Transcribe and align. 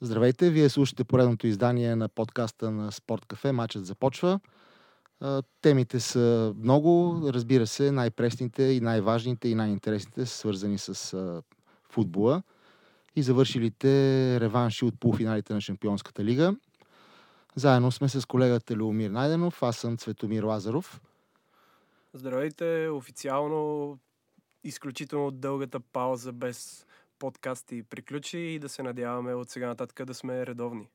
Здравейте, 0.00 0.50
вие 0.50 0.68
слушате 0.68 1.04
поредното 1.04 1.46
издание 1.46 1.96
на 1.96 2.08
подкаста 2.08 2.70
на 2.70 2.92
Спорт 2.92 3.26
Кафе. 3.26 3.52
Матчът 3.52 3.86
започва. 3.86 4.40
Темите 5.62 6.00
са 6.00 6.54
много, 6.58 7.20
разбира 7.24 7.66
се, 7.66 7.92
най-пресните 7.92 8.62
и 8.62 8.80
най-важните 8.80 9.48
и 9.48 9.54
най-интересните 9.54 10.26
са 10.26 10.36
свързани 10.36 10.78
с 10.78 11.42
футбола 11.90 12.42
и 13.16 13.22
завършилите 13.22 13.88
реванши 14.40 14.84
от 14.84 15.00
полуфиналите 15.00 15.54
на 15.54 15.60
Шампионската 15.60 16.24
лига. 16.24 16.56
Заедно 17.56 17.92
сме 17.92 18.08
с 18.08 18.26
колегата 18.26 18.76
Леомир 18.76 19.10
Найденов, 19.10 19.62
аз 19.62 19.76
съм 19.76 19.96
Цветомир 19.96 20.42
Лазаров. 20.42 21.00
Здравейте, 22.14 22.88
официално 22.92 23.98
изключително 24.64 25.30
дългата 25.30 25.80
пауза 25.80 26.32
без 26.32 26.86
подкасти 27.18 27.82
приключи 27.82 28.38
и 28.38 28.58
да 28.58 28.68
се 28.68 28.82
надяваме 28.82 29.34
от 29.34 29.50
сега 29.50 29.66
нататък 29.66 30.06
да 30.06 30.14
сме 30.14 30.46
редовни. 30.46 30.88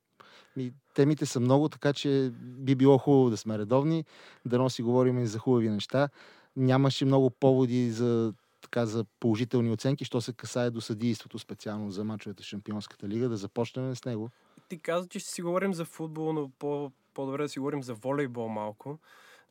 И 0.57 0.73
темите 0.93 1.25
са 1.25 1.39
много, 1.39 1.69
така 1.69 1.93
че 1.93 2.31
би 2.41 2.75
било 2.75 2.97
хубаво 2.97 3.29
да 3.29 3.37
сме 3.37 3.57
редовни, 3.57 4.05
да 4.45 4.57
носи 4.57 4.83
говорим 4.83 5.19
и 5.19 5.27
за 5.27 5.39
хубави 5.39 5.69
неща. 5.69 6.09
Нямаше 6.55 7.05
много 7.05 7.29
поводи 7.29 7.91
за, 7.91 8.33
така, 8.61 8.85
за 8.85 9.05
положителни 9.19 9.71
оценки, 9.71 10.05
що 10.05 10.21
се 10.21 10.33
касае 10.33 10.71
до 10.71 10.81
съдийството 10.81 11.39
специално 11.39 11.91
за 11.91 12.03
мачовете 12.03 12.43
в 12.43 12.45
Шампионската 12.45 13.07
лига. 13.07 13.29
Да 13.29 13.37
започнем 13.37 13.95
с 13.95 14.05
него. 14.05 14.29
Ти 14.69 14.79
каза, 14.79 15.07
че 15.07 15.19
ще 15.19 15.29
си 15.29 15.41
говорим 15.41 15.73
за 15.73 15.85
футбол, 15.85 16.33
но 16.33 16.51
по- 16.59 16.91
по-добре 17.13 17.43
да 17.43 17.49
си 17.49 17.59
говорим 17.59 17.83
за 17.83 17.93
волейбол 17.93 18.47
малко, 18.47 18.99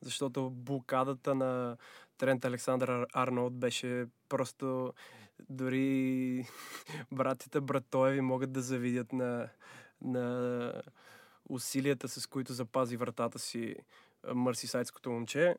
защото 0.02 0.51
блокадата 0.51 1.34
на 1.34 1.77
Трент 2.19 2.45
Александър 2.45 3.06
Арнолд 3.12 3.59
беше 3.59 4.06
просто 4.28 4.92
дори 5.51 6.47
братята 7.12 7.61
Братоеви 7.61 8.20
могат 8.20 8.52
да 8.52 8.62
завидят 8.62 9.12
на, 9.12 9.48
на 10.02 10.83
усилията, 11.48 12.09
с 12.09 12.27
които 12.27 12.52
запази 12.52 12.97
вратата 12.97 13.39
си 13.39 13.77
мърсисайдското 14.34 15.11
момче. 15.11 15.56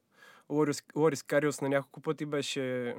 Лорис, 0.50 0.84
Лорис 0.96 1.24
Кариус 1.24 1.62
на 1.62 1.70
няколко 1.70 2.02
пъти 2.02 2.26
беше 2.26 2.96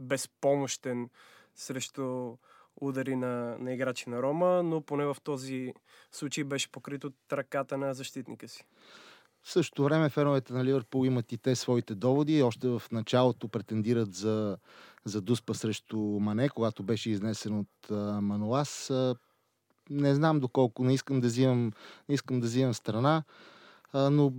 безпомощен 0.00 1.08
срещу 1.54 2.36
удари 2.80 3.16
на, 3.16 3.56
на 3.58 3.74
играчи 3.74 4.10
на 4.10 4.22
Рома, 4.22 4.62
но 4.62 4.80
поне 4.80 5.04
в 5.04 5.16
този 5.22 5.74
случай 6.12 6.44
беше 6.44 6.72
покрит 6.72 7.04
от 7.04 7.14
ръката 7.32 7.78
на 7.78 7.94
защитника 7.94 8.48
си. 8.48 8.64
В 9.46 9.52
същото 9.52 9.84
време 9.84 10.08
феновете 10.08 10.52
на 10.52 10.64
Ливърпул 10.64 11.06
имат 11.06 11.32
и 11.32 11.38
те 11.38 11.56
своите 11.56 11.94
доводи. 11.94 12.42
Още 12.42 12.68
в 12.68 12.82
началото 12.92 13.48
претендират 13.48 14.14
за, 14.14 14.58
за 15.04 15.20
Дуспа 15.20 15.54
срещу 15.54 15.98
Мане, 15.98 16.48
когато 16.48 16.82
беше 16.82 17.10
изнесен 17.10 17.58
от 17.58 17.90
а, 17.90 18.20
Мануас. 18.20 18.90
А, 18.90 19.14
не 19.90 20.14
знам 20.14 20.40
доколко, 20.40 20.84
не 20.84 20.94
искам 20.94 21.20
да 21.20 21.26
взимам, 21.26 21.72
не 22.08 22.14
искам 22.14 22.40
да 22.40 22.46
взимам 22.46 22.74
страна, 22.74 23.22
а, 23.92 24.10
но 24.10 24.32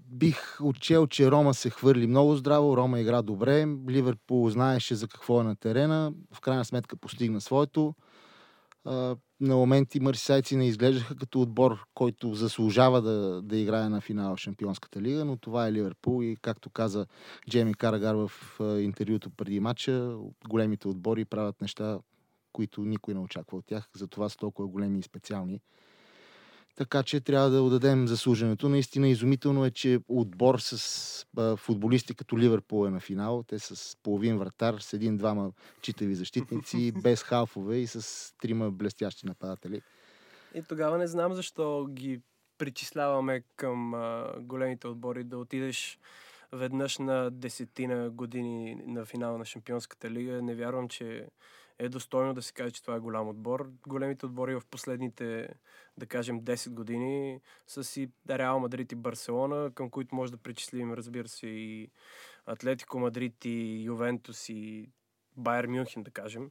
бих 0.00 0.58
отчел, 0.62 1.06
че 1.06 1.30
Рома 1.30 1.54
се 1.54 1.70
хвърли 1.70 2.06
много 2.06 2.36
здраво, 2.36 2.76
Рома 2.76 3.00
игра 3.00 3.22
добре, 3.22 3.66
Ливърпул 3.88 4.50
знаеше 4.50 4.94
за 4.94 5.08
какво 5.08 5.40
е 5.40 5.44
на 5.44 5.56
терена, 5.56 6.12
в 6.34 6.40
крайна 6.40 6.64
сметка 6.64 6.96
постигна 6.96 7.40
своето 7.40 7.94
на 9.40 9.56
моменти 9.56 10.00
марсисайци 10.00 10.56
не 10.56 10.66
изглеждаха 10.66 11.16
като 11.16 11.40
отбор, 11.40 11.86
който 11.94 12.34
заслужава 12.34 13.02
да, 13.02 13.42
да 13.42 13.56
играе 13.56 13.88
на 13.88 14.00
финал 14.00 14.36
в 14.36 14.40
Шампионската 14.40 15.02
лига, 15.02 15.24
но 15.24 15.36
това 15.36 15.66
е 15.66 15.72
Ливерпул 15.72 16.22
и 16.22 16.36
както 16.42 16.70
каза 16.70 17.06
Джейми 17.50 17.74
Карагар 17.74 18.14
в 18.14 18.30
интервюто 18.80 19.30
преди 19.30 19.60
матча, 19.60 20.16
големите 20.48 20.88
отбори 20.88 21.24
правят 21.24 21.60
неща, 21.60 21.98
които 22.52 22.84
никой 22.84 23.14
не 23.14 23.20
очаква 23.20 23.58
от 23.58 23.66
тях, 23.66 23.88
затова 23.96 24.28
са 24.28 24.36
толкова 24.36 24.68
големи 24.68 24.98
и 24.98 25.02
специални. 25.02 25.60
Така 26.78 27.02
че 27.02 27.20
трябва 27.20 27.50
да 27.50 27.62
отдадем 27.62 28.08
заслуженето. 28.08 28.68
Наистина 28.68 29.08
изумително 29.08 29.64
е, 29.64 29.70
че 29.70 30.00
отбор 30.08 30.58
с 30.58 31.26
а, 31.36 31.56
футболисти 31.56 32.14
като 32.14 32.38
Ливърпул 32.38 32.86
е 32.86 32.90
на 32.90 33.00
финал. 33.00 33.44
Те 33.48 33.58
с 33.58 33.96
половин 34.02 34.38
вратар, 34.38 34.78
с 34.78 34.92
един-двама 34.92 35.52
читави 35.80 36.14
защитници, 36.14 36.92
без 37.02 37.22
халфове 37.22 37.76
и 37.76 37.86
с 37.86 38.32
трима 38.40 38.70
блестящи 38.70 39.26
нападатели. 39.26 39.82
И 40.54 40.62
тогава 40.62 40.98
не 40.98 41.06
знам 41.06 41.34
защо 41.34 41.86
ги 41.90 42.20
причисляваме 42.58 43.42
към 43.56 43.94
а, 43.94 44.32
големите 44.40 44.86
отбори 44.86 45.24
да 45.24 45.38
отидеш 45.38 45.98
веднъж 46.52 46.98
на 46.98 47.30
десетина 47.30 48.10
години 48.10 48.82
на 48.86 49.04
финал 49.04 49.38
на 49.38 49.44
Шампионската 49.44 50.10
лига. 50.10 50.42
Не 50.42 50.54
вярвам, 50.54 50.88
че 50.88 51.26
е 51.78 51.88
достойно 51.88 52.34
да 52.34 52.42
се 52.42 52.52
каже, 52.52 52.70
че 52.70 52.82
това 52.82 52.96
е 52.96 53.00
голям 53.00 53.28
отбор. 53.28 53.70
Големите 53.86 54.26
отбори 54.26 54.54
в 54.54 54.62
последните, 54.70 55.48
да 55.98 56.06
кажем, 56.06 56.40
10 56.42 56.70
години 56.70 57.40
са 57.66 57.84
си 57.84 58.10
Реал 58.30 58.60
Мадрид 58.60 58.92
и 58.92 58.94
Барселона, 58.94 59.70
към 59.74 59.90
които 59.90 60.14
може 60.14 60.32
да 60.32 60.38
причислим, 60.38 60.92
разбира 60.92 61.28
се, 61.28 61.46
и 61.46 61.90
Атлетико 62.46 62.98
Мадрид 62.98 63.44
и 63.44 63.82
Ювентус 63.82 64.48
и 64.48 64.88
Байер 65.36 65.66
Мюнхен, 65.66 66.02
да 66.02 66.10
кажем. 66.10 66.50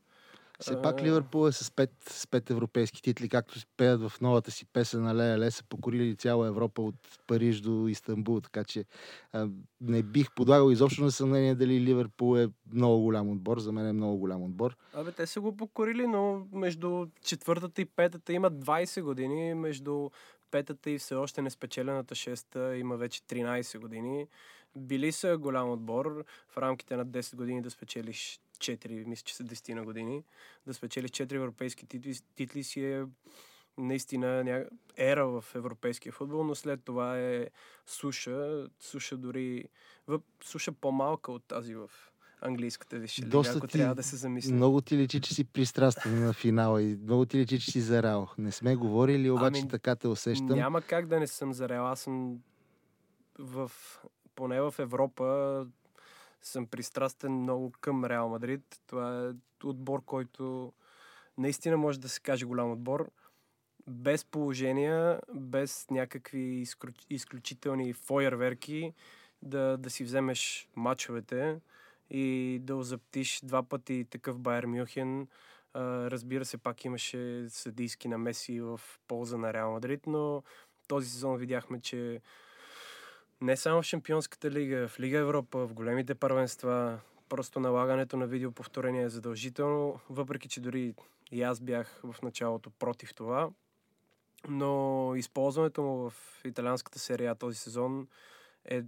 Все 0.60 0.82
пак 0.82 1.02
Ливърпул 1.02 1.48
е 1.48 1.52
с 1.52 1.72
пет, 1.72 1.92
с 2.10 2.28
пет 2.28 2.50
европейски 2.50 3.02
титли, 3.02 3.30
както 3.30 3.60
пеят 3.78 4.02
в 4.02 4.22
новата 4.22 4.52
си 4.52 4.66
песен 4.66 5.04
на 5.04 5.16
Лея 5.16 5.38
Ле, 5.38 5.52
са 5.52 5.64
покорили 5.64 6.16
цяла 6.16 6.48
Европа 6.48 6.82
от 6.82 6.96
Париж 7.28 7.60
до 7.60 7.88
Истанбул, 7.88 8.42
така 8.42 8.64
че 8.64 8.86
а, 9.34 9.50
не 9.82 10.04
бих 10.04 10.32
подлагал 10.36 10.72
изобщо 10.72 11.04
на 11.04 11.12
съмнение 11.12 11.56
дали 11.56 11.82
Ливърпул 11.82 12.38
е 12.38 12.48
много 12.74 13.04
голям 13.04 13.30
отбор. 13.30 13.60
За 13.60 13.72
мен 13.72 13.88
е 13.88 13.94
много 13.94 14.18
голям 14.18 14.44
отбор. 14.44 14.78
Абе, 14.94 15.12
те 15.12 15.28
са 15.28 15.42
го 15.42 15.58
покорили, 15.58 16.08
но 16.08 16.48
между 16.52 17.06
четвъртата 17.22 17.82
и 17.82 17.86
петата 17.86 18.34
има 18.34 18.52
20 18.52 19.02
години, 19.02 19.54
между 19.54 20.10
петата 20.52 20.90
и 20.90 20.98
все 20.98 21.16
още 21.16 21.42
неспечелената 21.42 22.16
шеста 22.16 22.78
има 22.78 22.98
вече 22.98 23.22
13 23.22 23.80
години. 23.80 24.28
Били 24.76 25.12
са 25.12 25.38
голям 25.38 25.72
отбор 25.72 26.26
в 26.50 26.58
рамките 26.58 26.96
на 26.96 27.06
10 27.06 27.36
години 27.36 27.62
да 27.62 27.70
спечелиш 27.70 28.40
4, 28.58 29.06
мисля, 29.06 29.24
че 29.26 29.36
са 29.36 29.44
10 29.44 29.74
на 29.74 29.84
години, 29.84 30.24
да 30.68 30.74
спечелиш 30.74 31.12
4 31.12 31.36
европейски 31.36 31.86
титли, 31.86 32.16
титли 32.36 32.64
си 32.64 32.86
е 32.86 33.06
наистина 33.78 34.44
ня... 34.44 34.66
ера 34.98 35.28
в 35.28 35.46
европейския 35.56 36.12
футбол, 36.12 36.44
но 36.44 36.56
след 36.56 36.84
това 36.84 37.20
е 37.20 37.48
суша, 37.86 38.68
суша 38.80 39.18
дори, 39.18 39.64
въп, 40.08 40.24
суша 40.44 40.72
по-малка 40.72 41.32
от 41.32 41.44
тази 41.44 41.76
в 41.76 41.90
английската 42.42 43.00
висша 43.00 43.22
лига, 43.22 43.44
ако 43.56 43.68
ти, 43.68 43.78
трябва 43.78 43.96
да 43.96 44.04
се 44.04 44.16
замисли. 44.16 44.54
Много 44.54 44.82
ти 44.82 44.98
личи, 44.98 45.22
че 45.22 45.34
си 45.34 45.44
пристрастен 45.44 46.26
на 46.26 46.34
финала 46.34 46.82
и 46.82 46.98
много 47.04 47.26
ти 47.26 47.38
личи, 47.38 47.60
че 47.60 47.72
си 47.72 47.82
зарал. 47.82 48.30
Не 48.38 48.52
сме 48.52 48.76
говорили, 48.76 49.30
обаче 49.30 49.60
ами, 49.60 49.70
така 49.70 49.96
те 49.96 50.08
усещам. 50.08 50.48
Няма 50.48 50.82
как 50.82 51.08
да 51.08 51.20
не 51.20 51.28
съм 51.28 51.54
зарал. 51.54 51.88
Аз 51.88 52.00
съм 52.00 52.38
в, 53.40 53.72
поне 54.36 54.62
в 54.62 54.76
Европа 54.80 55.66
съм 56.42 56.68
пристрастен 56.68 57.32
много 57.32 57.72
към 57.82 58.06
Реал 58.06 58.30
Мадрид. 58.30 58.82
Това 58.88 59.26
е 59.26 59.68
отбор, 59.68 60.06
който 60.06 60.74
наистина 61.38 61.78
може 61.78 62.00
да 62.00 62.10
се 62.10 62.22
каже 62.22 62.46
голям 62.46 62.72
отбор. 62.72 63.12
Без 63.88 64.26
положения, 64.26 65.20
без 65.34 65.86
някакви 65.92 66.66
изключителни 67.10 67.94
фойерверки, 67.94 68.94
да, 69.42 69.78
да 69.78 69.90
си 69.90 70.04
вземеш 70.04 70.70
мачовете 70.76 71.60
и 72.10 72.58
да 72.62 72.76
озаптиш 72.76 73.40
два 73.44 73.64
пъти 73.64 74.06
такъв 74.10 74.40
Байер 74.40 74.66
Мюхен. 74.66 75.28
разбира 75.76 76.46
се, 76.46 76.58
пак 76.58 76.86
имаше 76.86 77.46
съдийски 77.50 78.08
намеси 78.08 78.62
в 78.62 78.82
полза 79.08 79.38
на 79.38 79.54
Реал 79.54 79.72
Мадрид, 79.72 80.08
но 80.08 80.44
този 80.88 81.10
сезон 81.10 81.38
видяхме, 81.38 81.82
че 81.82 82.22
не 83.42 83.58
само 83.58 83.82
в 83.82 83.86
Шампионската 83.86 84.52
лига, 84.52 84.88
в 84.88 85.00
Лига 85.00 85.18
Европа, 85.18 85.68
в 85.68 85.74
големите 85.74 86.16
първенства, 86.16 87.00
просто 87.30 87.60
налагането 87.60 88.18
на 88.18 88.28
видеоповторение 88.28 89.02
е 89.02 89.10
задължително, 89.10 90.00
въпреки 90.10 90.50
че 90.50 90.62
дори 90.62 90.94
и 91.32 91.42
аз 91.42 91.60
бях 91.60 92.02
в 92.04 92.22
началото 92.24 92.70
против 92.70 93.16
това. 93.16 93.50
Но 94.50 95.14
използването 95.16 95.82
му 95.82 96.10
в 96.10 96.14
италианската 96.46 97.00
серия 97.00 97.36
този 97.36 97.58
сезон 97.58 98.08
е 98.66 98.84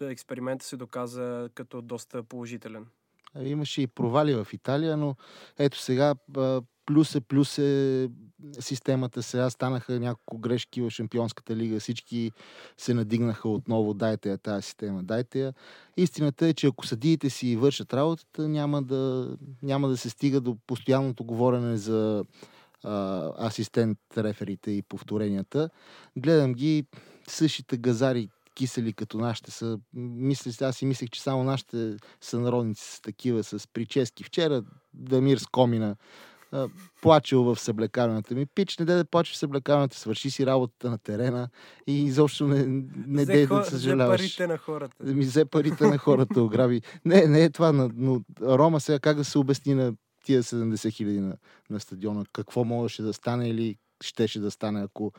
експеримента 0.00 0.64
се 0.64 0.76
доказа 0.76 1.50
като 1.54 1.82
доста 1.82 2.22
положителен. 2.22 2.86
Имаше 3.40 3.82
и 3.82 3.86
провали 3.86 4.34
в 4.34 4.46
Италия, 4.52 4.96
но 4.96 5.16
ето 5.58 5.78
сега 5.78 6.14
плюс 6.86 7.14
е, 7.14 7.20
плюс 7.20 7.58
е 7.58 8.08
системата. 8.60 9.22
Сега 9.22 9.50
станаха 9.50 10.00
няколко 10.00 10.38
грешки 10.38 10.82
в 10.82 10.90
Шампионската 10.90 11.56
лига. 11.56 11.80
Всички 11.80 12.32
се 12.76 12.94
надигнаха 12.94 13.48
отново. 13.48 13.94
Дайте 13.94 14.30
я 14.30 14.38
тази 14.38 14.62
система, 14.62 15.02
дайте 15.02 15.40
я. 15.40 15.54
Истината 15.96 16.46
е, 16.46 16.54
че 16.54 16.66
ако 16.66 16.86
съдиите 16.86 17.30
си 17.30 17.56
вършат 17.56 17.94
работата, 17.94 18.48
няма 18.48 18.82
да, 18.82 19.36
няма 19.62 19.88
да 19.88 19.96
се 19.96 20.10
стига 20.10 20.40
до 20.40 20.56
постоянното 20.66 21.24
говорене 21.24 21.76
за 21.76 22.24
а, 22.84 23.46
асистент 23.46 23.98
реферите 24.18 24.70
и 24.70 24.82
повторенията. 24.82 25.70
Гледам 26.16 26.54
ги 26.54 26.86
същите 27.28 27.76
газари 27.76 28.28
кисели 28.54 28.92
като 28.92 29.18
нашите 29.18 29.50
са. 29.50 29.78
Мисля, 29.94 30.66
аз 30.66 30.76
си 30.76 30.86
мислех, 30.86 31.10
че 31.10 31.22
само 31.22 31.44
нашите 31.44 31.96
сънародници 32.20 32.84
са 32.84 33.02
такива 33.02 33.44
с 33.44 33.68
прически. 33.72 34.24
Вчера 34.24 34.62
Дамир 34.94 35.38
Скомина 35.38 35.96
а, 36.52 36.68
плачел 37.02 37.44
в 37.44 37.56
съблекалната 37.56 38.34
ми. 38.34 38.46
Пич, 38.46 38.78
не 38.78 38.84
дай 38.84 38.96
да 38.96 39.04
плачеш 39.04 39.34
в 39.34 39.38
съблекалната, 39.38 39.96
свърши 39.96 40.30
си 40.30 40.46
работата 40.46 40.90
на 40.90 40.98
терена 40.98 41.48
и 41.86 42.04
изобщо 42.04 42.46
не, 42.46 42.66
не 43.06 43.22
Взе 43.22 43.32
дай 43.32 43.46
да 43.46 43.60
взе 43.60 43.70
съжаляваш. 43.70 44.20
парите 44.20 44.46
на 44.46 44.58
хората. 44.58 45.04
Ми 45.04 45.24
взе 45.24 45.44
парите 45.44 45.86
на 45.86 45.98
хората, 45.98 46.42
ограби. 46.42 46.82
Не, 47.04 47.26
не 47.26 47.44
е 47.44 47.50
това, 47.50 47.72
но- 47.72 47.90
но 47.94 48.20
Рома 48.42 48.80
сега 48.80 48.98
как 48.98 49.16
да 49.16 49.24
се 49.24 49.38
обясни 49.38 49.74
на 49.74 49.94
тия 50.24 50.42
70 50.42 50.90
хиляди 50.90 51.20
на, 51.20 51.36
на 51.70 51.80
стадиона? 51.80 52.24
Какво 52.32 52.64
можеше 52.64 53.02
да 53.02 53.12
стане 53.12 53.48
или 53.48 53.76
щеше 54.00 54.40
да 54.40 54.50
стане, 54.50 54.82
ако, 54.82 55.12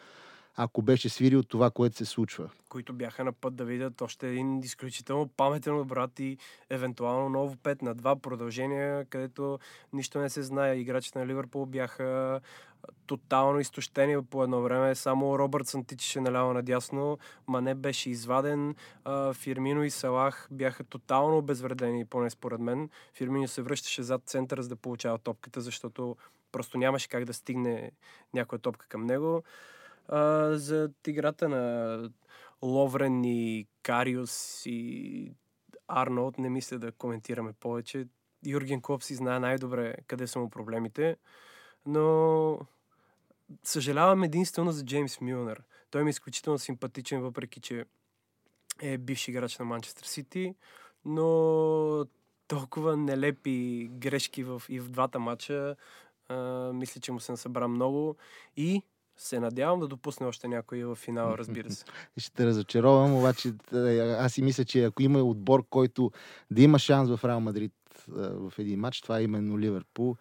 ако 0.57 0.81
беше 0.81 1.09
свирил 1.09 1.44
това, 1.44 1.71
което 1.71 1.98
се 1.98 2.06
случва? 2.06 2.50
които 2.69 2.94
бяха 2.94 3.24
на 3.24 3.33
път 3.33 3.56
да 3.56 3.65
видят 3.65 4.01
още 4.01 4.30
един 4.30 4.59
изключително 4.59 5.27
паметен 5.27 5.83
брат 5.83 6.19
и 6.19 6.38
евентуално 6.69 7.30
ново 7.30 7.56
5 7.56 7.81
на 7.81 7.95
2 7.95 8.19
продължения, 8.19 9.06
където 9.06 9.59
нищо 9.94 10.19
не 10.19 10.30
се 10.30 10.44
знае. 10.44 10.75
Играчите 10.75 11.19
на 11.19 11.27
Ливърпул 11.27 11.65
бяха 11.65 12.42
тотално 13.06 13.59
изтощени 13.59 14.25
по 14.25 14.44
едно 14.44 14.62
време. 14.62 14.95
Само 14.95 15.39
Робъртсън 15.39 15.86
тичаше 15.86 16.21
наляво 16.21 16.54
надясно, 16.54 17.18
Мане 17.48 17.75
беше 17.75 18.10
изваден, 18.10 18.75
Фирмино 19.33 19.83
и 19.83 19.89
Салах 19.89 20.48
бяха 20.51 20.83
тотално 20.83 21.38
обезвредени, 21.38 22.06
поне 22.06 22.30
според 22.30 22.60
мен. 22.60 22.89
Фирмино 23.13 23.48
се 23.48 23.62
връщаше 23.62 24.03
зад 24.03 24.21
центъра, 24.25 24.63
за 24.63 24.69
да 24.69 24.75
получава 24.75 25.18
топката, 25.18 25.62
защото 25.62 26.15
просто 26.51 26.77
нямаше 26.77 27.10
как 27.10 27.25
да 27.25 27.33
стигне 27.33 27.92
някоя 28.33 28.60
топка 28.60 28.88
към 28.88 29.06
него. 29.06 29.44
А, 30.07 30.51
за 30.57 30.89
играта 31.07 31.50
на 31.50 32.09
Ловрен 32.62 33.24
и 33.24 33.68
Кариус 33.83 34.62
и 34.65 35.31
Арнолд 35.88 36.38
не 36.38 36.50
мисля 36.50 36.80
да 36.80 36.92
коментираме 36.92 37.54
повече. 37.54 38.07
Юрген 38.45 38.81
Клоп 38.81 39.04
си 39.04 39.15
знае 39.15 39.39
най-добре 39.39 39.95
къде 40.07 40.27
са 40.27 40.39
му 40.39 40.50
проблемите, 40.50 41.18
но 41.86 42.59
съжалявам 43.63 44.24
единствено 44.24 44.71
за 44.71 44.86
Джеймс 44.86 45.21
Милнер. 45.21 45.63
Той 45.92 46.04
ми 46.04 46.10
е 46.10 46.12
изключително 46.12 46.60
симпатичен, 46.60 47.21
въпреки 47.21 47.60
че 47.60 47.86
е 48.81 48.98
бивш 48.98 49.27
играч 49.27 49.57
на 49.57 49.65
Манчестър 49.65 50.06
Сити, 50.06 50.56
но 51.06 52.06
толкова 52.48 52.98
нелепи 52.98 53.89
грешки 53.92 54.44
в, 54.44 54.62
и 54.69 54.80
в 54.80 54.89
двата 54.89 55.19
матча. 55.19 55.75
А, 56.30 56.36
мисля, 56.74 57.01
че 57.01 57.12
му 57.12 57.19
се 57.19 57.31
насъбра 57.31 57.68
много 57.68 58.15
и 58.57 58.81
се 59.17 59.39
надявам 59.39 59.79
да 59.79 59.87
допусне 59.87 60.27
още 60.27 60.47
някой 60.47 60.83
в 60.83 60.95
финала, 60.95 61.37
разбира 61.37 61.71
се. 61.71 61.85
Ще 62.17 62.33
те 62.33 62.45
разочаровам, 62.45 63.15
обаче 63.15 63.53
аз 64.19 64.33
си 64.33 64.41
мисля, 64.41 64.65
че 64.65 64.83
ако 64.83 65.03
има 65.03 65.19
отбор, 65.19 65.65
който 65.69 66.11
да 66.51 66.61
има 66.61 66.79
шанс 66.79 67.09
в 67.09 67.25
Реал 67.25 67.39
Мадрид 67.39 67.73
в 68.07 68.53
един 68.57 68.79
матч, 68.79 69.01
това 69.01 69.19
е 69.19 69.23
именно 69.23 69.59
Ливърпул. 69.59 70.15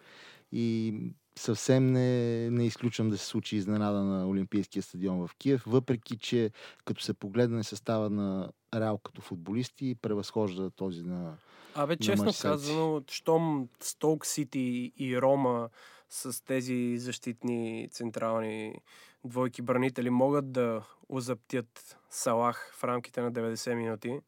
И 0.51 0.95
съвсем 1.39 1.91
не, 1.91 2.49
не 2.49 2.65
изключвам 2.65 3.09
да 3.09 3.17
се 3.17 3.25
случи 3.25 3.55
изненада 3.55 4.03
на 4.03 4.27
Олимпийския 4.27 4.83
стадион 4.83 5.27
в 5.27 5.35
Киев, 5.35 5.63
въпреки 5.67 6.17
че 6.17 6.51
като 6.85 7.01
се 7.01 7.13
погледне 7.13 7.63
състава 7.63 8.09
на 8.09 8.49
Реал 8.75 8.97
като 8.97 9.21
футболисти, 9.21 9.95
превъзхожда 10.01 10.69
този 10.69 11.03
на 11.03 11.33
Абе, 11.75 11.93
на 11.93 11.97
честно 11.97 12.25
Марсейци. 12.25 12.41
казано, 12.41 13.03
щом 13.11 13.69
Столк 13.79 14.25
Сити 14.25 14.91
и 14.97 15.21
Рома 15.21 15.69
с 16.09 16.45
тези 16.45 16.97
защитни 16.97 17.89
централни 17.91 18.81
двойки 19.25 19.61
бранители 19.61 20.09
могат 20.09 20.51
да 20.51 20.83
озаптят 21.09 21.97
Салах 22.09 22.73
в 22.75 22.83
рамките 22.83 23.21
на 23.21 23.31
90 23.31 23.73
минути, 23.73 24.19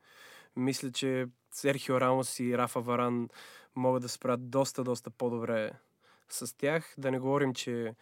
мисля, 0.56 0.92
че 0.92 1.28
Серхио 1.52 2.02
Рамос 2.02 2.40
и 2.40 2.58
Рафа 2.58 2.81
Варан 2.81 3.30
могат 3.76 4.02
да 4.02 4.10
спрат 4.10 4.50
доста, 4.50 4.84
доста 4.84 5.10
по-добре 5.10 5.72
с 6.30 6.58
тях. 6.58 6.94
Да 6.98 7.12
не 7.12 7.20
говорим, 7.20 7.54
че 7.54 7.96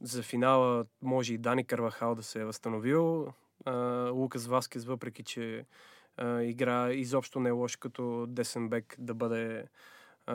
за 0.00 0.22
финала 0.22 0.86
може 1.02 1.34
и 1.34 1.38
Дани 1.38 1.64
Карвахал 1.64 2.14
да 2.14 2.22
се 2.22 2.40
е 2.40 2.44
възстановил. 2.44 3.32
Лукас 4.10 4.46
Васкес, 4.46 4.84
въпреки 4.84 5.22
че 5.22 5.66
игра 6.42 6.92
изобщо 6.92 7.40
не 7.40 7.48
е 7.48 7.52
лош 7.52 7.76
като 7.76 8.26
десен 8.28 8.68
бек 8.68 8.94
да 8.98 9.14
бъде 9.14 9.64
а, 10.28 10.34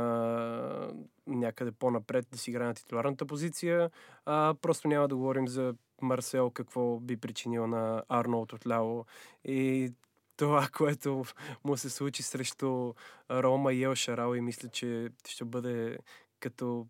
някъде 1.28 1.72
по-напред 1.72 2.28
да 2.32 2.38
си 2.38 2.50
играе 2.50 2.68
на 2.68 2.74
титуларната 2.74 3.26
позиция. 3.26 3.90
А, 4.26 4.56
просто 4.62 4.88
няма 4.88 5.08
да 5.08 5.16
говорим 5.16 5.48
за 5.48 5.76
Марсел 6.02 6.50
какво 6.50 7.00
би 7.00 7.18
причинил 7.18 7.68
на 7.68 8.04
Арнолд 8.10 8.54
отляво 8.54 9.06
и 9.46 9.92
това, 10.38 10.68
което 10.78 11.24
му 11.64 11.78
се 11.78 11.90
случи 11.90 12.24
срещу 12.24 12.94
Рома 13.32 13.74
и 13.74 13.84
Ел 13.84 13.96
Шарал 13.96 14.36
и 14.36 14.42
мисля, 14.42 14.70
че 14.70 15.10
ще 15.28 15.46
бъде 15.46 15.98
като 16.40 16.88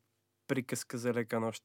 приказка 0.48 0.98
за 0.98 1.14
лека 1.14 1.40
нощ. 1.40 1.64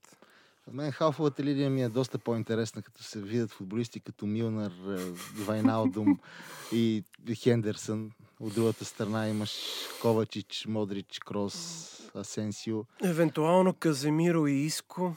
За 0.67 0.73
мен 0.75 0.93
халфовата 0.93 1.45
линия 1.45 1.71
ми 1.71 1.83
е 1.83 1.89
доста 1.89 2.19
по-интересна, 2.19 2.83
като 2.83 3.03
се 3.03 3.21
видят 3.23 3.51
футболисти 3.51 4.01
като 4.01 4.27
Милнар, 4.27 4.71
е, 4.71 5.13
Вайналдум 5.45 6.19
и 6.73 7.05
Хендерсън. 7.35 8.11
От 8.41 8.55
другата 8.55 8.85
страна 8.85 9.29
имаш 9.29 9.61
Ковачич, 10.03 10.67
Модрич, 10.67 11.19
Крос, 11.19 12.11
Асенсио. 12.17 12.85
Евентуално 13.05 13.75
Каземиро 13.75 14.47
и 14.47 14.53
Иско. 14.53 15.13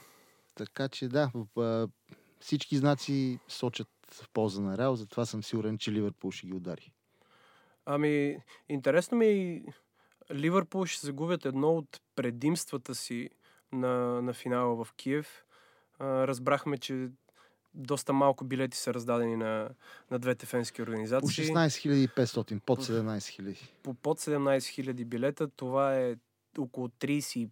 Така 0.54 0.88
че 0.88 1.08
да, 1.08 1.30
всички 2.40 2.76
знаци 2.76 3.38
сочат 3.48 3.88
в 4.10 4.28
полза 4.32 4.62
на 4.62 4.78
Реал, 4.78 4.96
затова 4.96 5.26
съм 5.26 5.42
сигурен, 5.42 5.78
че 5.78 5.92
Ливърпул 5.92 6.30
ще 6.30 6.46
ги 6.46 6.54
удари. 6.54 6.92
Ами, 7.86 8.36
интересно 8.68 9.18
ми 9.18 9.26
е 9.26 9.62
Ливърпул 10.34 10.86
ще 10.86 11.06
загубят 11.06 11.44
едно 11.44 11.68
от 11.68 12.00
предимствата 12.14 12.94
си 12.94 13.30
на, 13.72 14.22
на 14.22 14.32
финала 14.32 14.84
в 14.84 14.92
Киев. 14.96 15.44
А, 15.98 16.26
разбрахме, 16.26 16.78
че 16.78 17.08
доста 17.74 18.12
малко 18.12 18.44
билети 18.44 18.78
са 18.78 18.94
раздадени 18.94 19.36
на, 19.36 19.68
на 20.10 20.18
двете 20.18 20.46
фенски 20.46 20.82
По 20.82 20.82
организации. 20.82 21.44
16 21.46 22.08
500, 22.08 22.60
под 22.60 22.84
17 22.84 23.42
000. 23.42 23.70
По 23.82 23.94
под 23.94 24.20
17 24.20 24.92
000 24.92 25.04
билета. 25.04 25.48
Това 25.48 25.98
е 25.98 26.14
около 26.58 26.88
35 26.88 27.48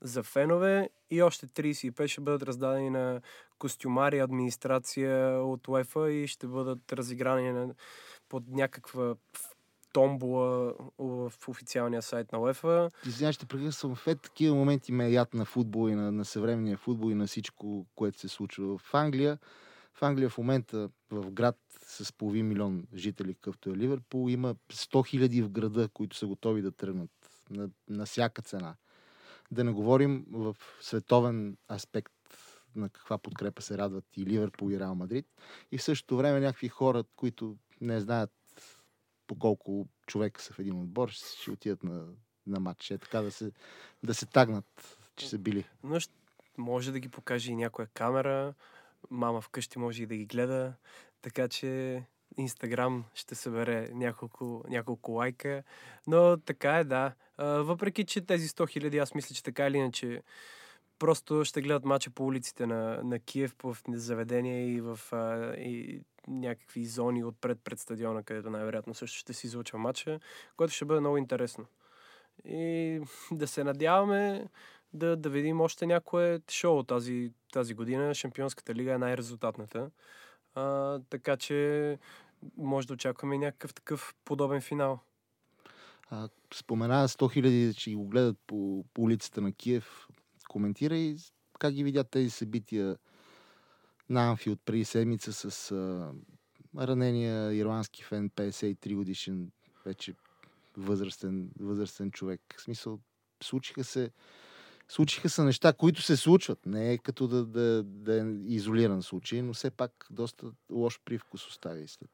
за 0.00 0.22
фенове 0.22 0.90
и 1.10 1.22
още 1.22 1.46
35 1.46 2.06
ще 2.06 2.20
бъдат 2.20 2.42
раздадени 2.42 2.90
на 2.90 3.20
костюмари, 3.58 4.18
администрация 4.18 5.42
от 5.42 5.68
УЕФА 5.68 6.12
и 6.12 6.26
ще 6.26 6.46
бъдат 6.46 6.92
разиграни 6.92 7.52
на, 7.52 7.74
под 8.28 8.48
някаква 8.48 9.14
томбола 9.96 10.74
в 10.98 11.32
официалния 11.48 12.02
сайт 12.02 12.32
на 12.32 12.38
УЕФА. 12.38 12.90
Извинявай, 13.06 13.32
ще 13.32 13.46
прекъсвам. 13.46 13.94
В 13.94 14.04
такива 14.04 14.56
моменти 14.56 14.92
ме 14.92 15.10
яд 15.10 15.34
на 15.34 15.44
футбол 15.44 15.88
и 15.88 15.94
на, 15.94 16.12
на 16.12 16.24
съвременния 16.24 16.76
футбол 16.76 17.10
и 17.10 17.14
на 17.14 17.26
всичко, 17.26 17.86
което 17.94 18.20
се 18.20 18.28
случва 18.28 18.78
в 18.78 18.94
Англия. 18.94 19.38
В 19.94 20.02
Англия 20.02 20.30
в 20.30 20.38
момента, 20.38 20.90
в 21.10 21.30
град 21.30 21.56
с 21.86 22.12
половин 22.12 22.48
милион 22.48 22.86
жители, 22.94 23.34
какъвто 23.34 23.70
е 23.70 23.76
Ливърпул, 23.76 24.30
има 24.30 24.54
100 24.72 25.06
хиляди 25.06 25.42
в 25.42 25.50
града, 25.50 25.88
които 25.88 26.16
са 26.16 26.26
готови 26.26 26.62
да 26.62 26.72
тръгнат 26.72 27.10
на, 27.50 27.68
на 27.88 28.06
всяка 28.06 28.42
цена. 28.42 28.74
Да 29.50 29.64
не 29.64 29.72
говорим 29.72 30.26
в 30.32 30.56
световен 30.80 31.56
аспект 31.70 32.12
на 32.74 32.88
каква 32.88 33.18
подкрепа 33.18 33.62
се 33.62 33.78
радват 33.78 34.04
и 34.16 34.26
Ливърпул 34.26 34.70
и 34.70 34.80
Реал 34.80 34.94
Мадрид. 34.94 35.26
И 35.72 35.78
в 35.78 35.82
същото 35.82 36.16
време 36.16 36.40
някакви 36.40 36.68
хора, 36.68 37.04
които 37.16 37.56
не 37.80 38.00
знаят 38.00 38.30
по 39.26 39.38
колко 39.38 39.88
човека 40.06 40.42
са 40.42 40.52
в 40.52 40.58
един 40.58 40.80
отбор, 40.80 41.08
ще 41.08 41.50
отидат 41.50 41.82
на, 41.84 42.04
на 42.46 42.60
матч. 42.60 42.90
Е 42.90 42.98
така 42.98 43.20
да 43.20 43.30
се, 43.30 43.52
да 44.02 44.14
се 44.14 44.26
тагнат, 44.26 44.98
че 45.16 45.28
са 45.28 45.38
били. 45.38 45.64
Но 45.82 45.98
може 46.58 46.92
да 46.92 47.00
ги 47.00 47.08
покаже 47.08 47.52
и 47.52 47.56
някоя 47.56 47.88
камера. 47.94 48.54
Мама 49.10 49.40
вкъщи 49.40 49.78
може 49.78 50.02
и 50.02 50.06
да 50.06 50.16
ги 50.16 50.26
гледа. 50.26 50.74
Така 51.22 51.48
че 51.48 52.02
Инстаграм 52.36 53.04
ще 53.14 53.34
събере 53.34 53.90
няколко, 53.92 54.64
няколко 54.68 55.12
лайка. 55.12 55.62
Но 56.06 56.36
така 56.36 56.78
е, 56.78 56.84
да. 56.84 57.12
Въпреки, 57.38 58.04
че 58.04 58.20
тези 58.20 58.48
100 58.48 58.68
хиляди, 58.70 58.98
аз 58.98 59.14
мисля, 59.14 59.34
че 59.34 59.42
така 59.42 59.66
или 59.66 59.76
иначе 59.76 60.22
просто 60.98 61.44
ще 61.44 61.62
гледат 61.62 61.84
мача 61.84 62.10
по 62.10 62.26
улиците 62.26 62.66
на, 62.66 63.00
на 63.04 63.18
Киев, 63.18 63.54
в 63.62 63.76
заведения 63.88 64.72
и 64.74 64.80
в 64.80 65.00
а, 65.12 65.54
и 65.54 66.02
някакви 66.28 66.84
зони 66.84 67.24
отпред 67.24 67.58
пред 67.64 67.78
стадиона, 67.78 68.22
където 68.22 68.50
най-вероятно 68.50 68.94
също 68.94 69.18
ще 69.18 69.32
се 69.32 69.46
излучва 69.46 69.78
матча, 69.78 70.20
което 70.56 70.72
ще 70.72 70.84
бъде 70.84 71.00
много 71.00 71.16
интересно. 71.16 71.66
И 72.44 73.00
да 73.32 73.46
се 73.46 73.64
надяваме 73.64 74.48
да, 74.92 75.16
да 75.16 75.30
видим 75.30 75.60
още 75.60 75.86
някое 75.86 76.40
шоу 76.50 76.82
тази, 76.82 77.32
тази 77.52 77.74
година. 77.74 78.14
Шампионската 78.14 78.74
лига 78.74 78.92
е 78.92 78.98
най-резултатната. 78.98 79.90
А, 80.54 80.98
така 81.10 81.36
че 81.36 81.98
може 82.56 82.86
да 82.86 82.94
очакваме 82.94 83.38
някакъв 83.38 83.74
такъв 83.74 84.14
подобен 84.24 84.60
финал. 84.60 85.00
А, 86.10 86.28
спомена 86.54 87.08
100 87.08 87.32
хиляди, 87.32 87.74
че 87.74 87.94
го 87.94 88.08
гледат 88.08 88.36
по, 88.46 88.84
по 88.94 89.02
улицата 89.02 89.40
на 89.40 89.52
Киев. 89.52 90.08
Коментирай 90.56 91.16
как 91.58 91.74
ги 91.74 91.84
видят 91.84 92.10
тези 92.10 92.30
събития 92.30 92.96
на 94.08 94.30
Анфилд 94.30 94.60
преди 94.64 94.84
седмица 94.84 95.32
с 95.32 95.70
а, 95.70 96.12
ранения 96.78 97.54
ирландски 97.54 98.04
фен, 98.04 98.30
53 98.30 98.94
годишен, 98.94 99.50
вече 99.86 100.14
възрастен, 100.76 101.50
възрастен 101.60 102.10
човек. 102.10 102.40
В 102.58 102.62
смисъл, 102.62 102.98
случиха 103.42 103.84
се 103.84 104.10
Случиха 104.88 105.28
се 105.28 105.42
неща, 105.42 105.72
които 105.72 106.02
се 106.02 106.16
случват. 106.16 106.66
Не 106.66 106.92
е 106.92 106.98
като 106.98 107.28
да, 107.28 107.46
да, 107.46 107.82
да 107.82 108.20
е 108.20 108.24
изолиран 108.46 109.02
случай, 109.02 109.42
но 109.42 109.54
все 109.54 109.70
пак 109.70 110.06
доста 110.10 110.46
лош 110.70 111.00
привкус 111.04 111.46
остави 111.46 111.88
след. 111.88 112.10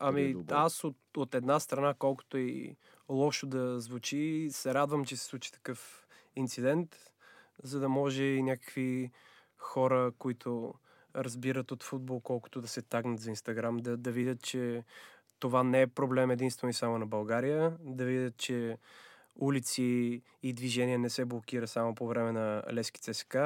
Ами, 0.00 0.36
аз 0.50 0.84
от, 0.84 0.96
от 1.16 1.34
една 1.34 1.60
страна, 1.60 1.94
колкото 1.98 2.38
и 2.38 2.76
лошо 3.08 3.46
да 3.46 3.80
звучи, 3.80 4.48
се 4.50 4.74
радвам, 4.74 5.04
че 5.04 5.16
се 5.16 5.24
случи 5.24 5.52
такъв 5.52 6.06
инцидент, 6.36 7.13
за 7.62 7.80
да 7.80 7.88
може 7.88 8.24
и 8.24 8.42
някакви 8.42 9.10
хора, 9.56 10.12
които 10.18 10.74
разбират 11.16 11.72
от 11.72 11.82
футбол, 11.82 12.20
колкото 12.20 12.60
да 12.60 12.68
се 12.68 12.82
тагнат 12.82 13.20
за 13.20 13.30
Инстаграм, 13.30 13.76
да, 13.76 13.96
да 13.96 14.12
видят, 14.12 14.42
че 14.42 14.84
това 15.38 15.62
не 15.62 15.82
е 15.82 15.86
проблем 15.86 16.30
единствено 16.30 16.70
и 16.70 16.74
само 16.74 16.98
на 16.98 17.06
България, 17.06 17.76
да 17.80 18.04
видят, 18.04 18.36
че 18.36 18.78
улици 19.34 20.22
и 20.42 20.52
движение 20.52 20.98
не 20.98 21.10
се 21.10 21.24
блокира 21.24 21.68
само 21.68 21.94
по 21.94 22.06
време 22.06 22.32
на 22.32 22.62
Лески 22.72 23.00
ЦСК, 23.00 23.36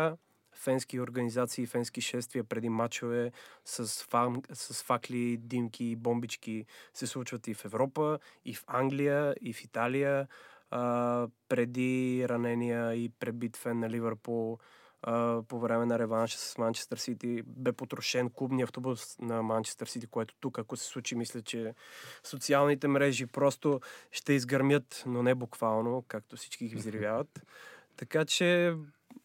фенски 0.55 1.01
организации, 1.01 1.67
фенски 1.67 2.01
шествия 2.01 2.45
преди 2.45 2.69
матчове 2.69 3.33
с, 3.65 4.05
фан, 4.05 4.43
с 4.53 4.83
факли, 4.83 5.37
димки 5.37 5.85
и 5.85 5.97
бомбички 5.97 6.67
се 6.95 7.07
случват 7.07 7.49
и 7.49 7.55
в 7.55 7.65
Европа, 7.65 8.19
и 8.45 8.55
в 8.55 8.65
Англия, 8.67 9.35
и 9.41 9.53
в 9.53 9.65
Италия. 9.65 10.29
А, 10.71 11.29
преди 11.49 12.27
ранения 12.29 12.95
и 12.95 13.09
пребит 13.09 13.57
фен 13.57 13.79
на 13.79 13.91
Ливърпул 13.91 14.59
а, 15.03 15.43
по 15.49 15.61
време 15.61 15.87
на 15.87 15.99
реванша 15.99 16.39
с 16.39 16.59
Манчестър 16.59 16.97
Сити 16.97 17.43
бе 17.47 17.73
потрошен 17.73 18.31
клубния 18.31 18.65
автобус 18.65 19.19
на 19.19 19.43
Манчестър 19.43 19.87
Сити, 19.87 20.07
което 20.07 20.35
тук, 20.41 20.59
ако 20.59 20.77
се 20.77 20.85
случи, 20.85 21.15
мисля, 21.15 21.43
че 21.43 21.75
социалните 22.23 22.89
мрежи 22.89 23.27
просто 23.27 23.81
ще 24.13 24.33
изгърмят, 24.33 25.03
но 25.07 25.23
не 25.23 25.35
буквално, 25.35 26.05
както 26.09 26.37
всички 26.37 26.69
ги 26.69 26.77
взривяват. 26.77 27.43
Така 27.97 28.25
че, 28.25 28.75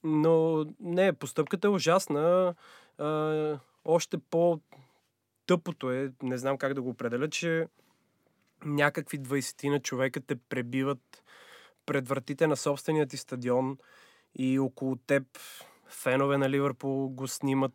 но 0.03 0.65
не, 0.79 1.13
постъпката 1.13 1.67
е 1.67 1.71
ужасна. 1.71 2.55
А, 2.97 3.59
още 3.85 4.17
по-тъпото 4.17 5.91
е, 5.91 6.11
не 6.23 6.37
знам 6.37 6.57
как 6.57 6.73
да 6.73 6.81
го 6.81 6.89
определя, 6.89 7.29
че 7.29 7.67
някакви 8.65 9.19
20 9.19 9.69
на 9.69 9.79
човека 9.79 10.21
те 10.21 10.35
пребиват 10.35 11.22
пред 11.85 12.07
вратите 12.07 12.47
на 12.47 12.57
собствения 12.57 13.07
ти 13.07 13.17
стадион 13.17 13.77
и 14.35 14.59
около 14.59 14.95
теб 14.95 15.23
фенове 15.93 16.37
на 16.37 16.49
Ливърпул 16.49 17.09
го 17.09 17.27
снимат 17.27 17.73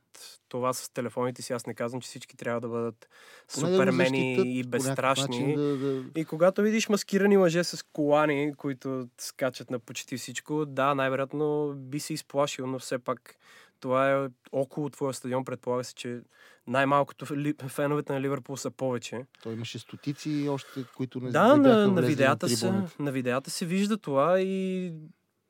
това 0.49 0.73
с 0.73 0.91
телефоните 0.91 1.43
си. 1.43 1.53
Аз 1.53 1.67
не 1.67 1.75
казвам, 1.75 2.01
че 2.01 2.09
всички 2.09 2.37
трябва 2.37 2.61
да 2.61 2.69
бъдат 2.69 3.09
Поне 3.55 3.71
да 3.71 3.77
супермени 3.77 4.37
защитят 4.37 4.47
и 4.47 4.69
безстрашни. 4.69 5.57
Да, 5.57 5.77
да... 5.77 6.05
И 6.17 6.25
когато 6.25 6.63
видиш 6.63 6.89
маскирани 6.89 7.37
мъже 7.37 7.65
с 7.65 7.87
колани, 7.93 8.55
които 8.57 9.09
скачат 9.19 9.71
на 9.71 9.79
почти 9.79 10.17
всичко, 10.17 10.67
да, 10.67 10.95
най-вероятно 10.95 11.75
би 11.77 12.01
се 12.01 12.15
изплашил, 12.15 12.67
но 12.67 12.79
все 12.79 12.99
пак 12.99 13.37
това 13.81 14.13
е 14.13 14.29
около 14.53 14.91
твоя 14.91 15.15
стадион. 15.15 15.45
Предполага 15.45 15.85
се, 15.85 15.95
че 15.95 16.21
най-малкото 16.69 17.27
феновете 17.69 18.13
на 18.13 18.21
Ливърпул 18.21 18.57
са 18.57 18.71
повече. 18.71 19.27
Той 19.43 19.53
имаше 19.53 19.79
стотици 19.79 20.47
още, 20.51 20.85
които 20.97 21.21
не 21.21 21.31
Да, 21.31 21.57
не 21.57 21.69
на, 21.69 21.89
на, 21.89 22.03
видеята 22.03 22.49
се, 22.49 22.67
трибуната. 22.67 23.03
на 23.03 23.13
видеята 23.13 23.51
се 23.51 23.67
вижда 23.67 23.99
това 23.99 24.41
и 24.41 24.93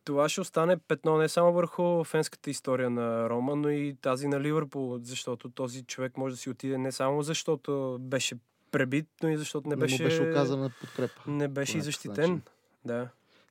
това 0.05 0.29
ще 0.29 0.41
остане 0.41 0.77
петно 0.77 1.19
не 1.19 1.29
само 1.29 1.53
върху 1.53 2.05
фенската 2.05 2.51
история 2.51 2.91
на 2.91 3.31
Рома, 3.31 3.57
но 3.57 3.69
и 3.71 3.97
тази 4.03 4.29
на 4.29 4.41
Ливърпул, 4.41 4.99
защото 5.03 5.51
този 5.51 5.83
човек 5.85 6.17
може 6.17 6.35
да 6.35 6.41
си 6.41 6.51
отиде 6.51 6.79
не 6.79 6.93
само 6.93 7.23
защото 7.23 7.99
беше 8.01 8.37
пребит, 8.71 9.07
но 9.23 9.29
и 9.29 9.37
защото 9.37 9.69
не 9.69 9.77
Не 9.77 9.81
беше, 9.81 10.03
му 10.03 10.09
беше 10.09 10.23
оказана 10.23 10.71
подкрепа. 10.81 11.21
не 11.27 11.49
беше 11.49 11.79
и 11.79 11.81
защитен. 11.81 12.31
начин. 12.31 12.43
Да. 12.85 13.09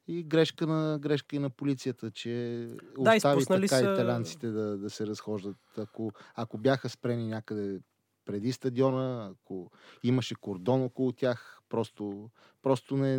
И 0.07 0.23
грешка, 0.23 0.67
на, 0.67 0.99
грешка 0.99 1.35
и 1.35 1.39
на 1.39 1.49
полицията, 1.49 2.11
че 2.11 2.67
Да, 2.99 3.15
остави 3.15 3.45
така 3.45 3.67
са- 3.67 3.93
италянците 3.93 4.47
да, 4.47 4.77
да 4.77 4.89
се 4.89 5.07
разхождат. 5.07 5.57
Ако, 5.77 6.11
ако 6.35 6.57
бяха 6.57 6.89
спрени 6.89 7.27
някъде 7.27 7.79
преди 8.25 8.51
стадиона, 8.51 9.31
ако 9.31 9.71
имаше 10.03 10.35
кордон 10.35 10.83
около 10.83 11.11
тях, 11.11 11.59
просто, 11.69 12.29
просто 12.61 12.97
не, 12.97 13.17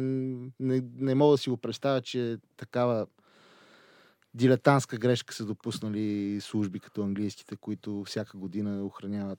не, 0.61 0.83
не 0.95 1.15
мога 1.15 1.35
да 1.35 1.39
си 1.39 1.51
го 1.51 1.57
представя, 1.57 2.03
че 2.03 2.39
такава 2.57 3.07
дилетантска 4.35 4.97
грешка 4.97 5.35
са 5.35 5.45
допуснали 5.47 6.39
служби 6.41 6.81
като 6.81 7.03
английските, 7.03 7.57
които 7.57 8.05
всяка 8.05 8.39
година 8.39 8.85
охраняват 8.85 9.39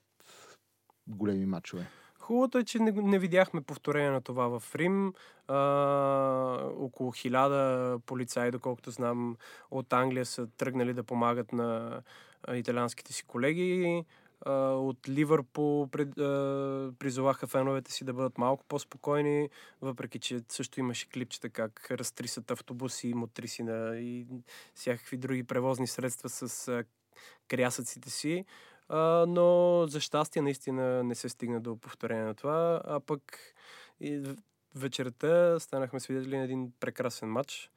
големи 1.06 1.46
матчове. 1.46 1.90
Хубавото 2.20 2.58
е, 2.58 2.64
че 2.64 2.78
не, 2.78 2.92
не 2.92 3.18
видяхме 3.18 3.60
повторение 3.60 4.10
на 4.10 4.20
това 4.20 4.58
в 4.58 4.74
Рим. 4.74 5.14
А, 5.48 5.56
около 6.78 7.10
хиляда 7.10 7.98
полицаи, 8.06 8.50
доколкото 8.50 8.90
знам, 8.90 9.36
от 9.70 9.92
Англия 9.92 10.26
са 10.26 10.46
тръгнали 10.46 10.94
да 10.94 11.02
помагат 11.02 11.52
на 11.52 12.02
италианските 12.54 13.12
си 13.12 13.24
колеги. 13.24 14.04
А, 14.46 14.52
от 14.62 15.08
Ливърпул 15.08 15.86
пред, 15.86 16.18
а, 16.18 16.92
призоваха 16.98 17.46
феновете 17.46 17.92
си 17.92 18.04
да 18.04 18.12
бъдат 18.12 18.38
малко 18.38 18.64
по-спокойни, 18.68 19.48
въпреки 19.82 20.18
че 20.18 20.40
също 20.48 20.80
имаше 20.80 21.08
клипчета 21.08 21.50
как 21.50 21.90
разтрисат 21.90 22.50
автобуси, 22.50 23.14
мотриси 23.14 23.62
на 23.62 23.98
и 23.98 24.26
всякакви 24.74 25.16
други 25.16 25.44
превозни 25.44 25.86
средства 25.86 26.28
с 26.28 26.68
а, 26.68 26.84
крясъците 27.48 28.10
си. 28.10 28.44
Но 29.28 29.86
за 29.86 30.00
щастие 30.00 30.42
наистина 30.42 31.04
не 31.04 31.14
се 31.14 31.28
стигна 31.28 31.60
до 31.60 31.76
повторение 31.76 32.24
на 32.24 32.34
това, 32.34 32.82
а 32.84 33.00
пък 33.00 33.38
и 34.00 34.22
вечерта 34.74 35.60
станахме 35.60 36.00
свидетели 36.00 36.36
на 36.36 36.44
един 36.44 36.72
прекрасен 36.80 37.28
матч. 37.28 37.70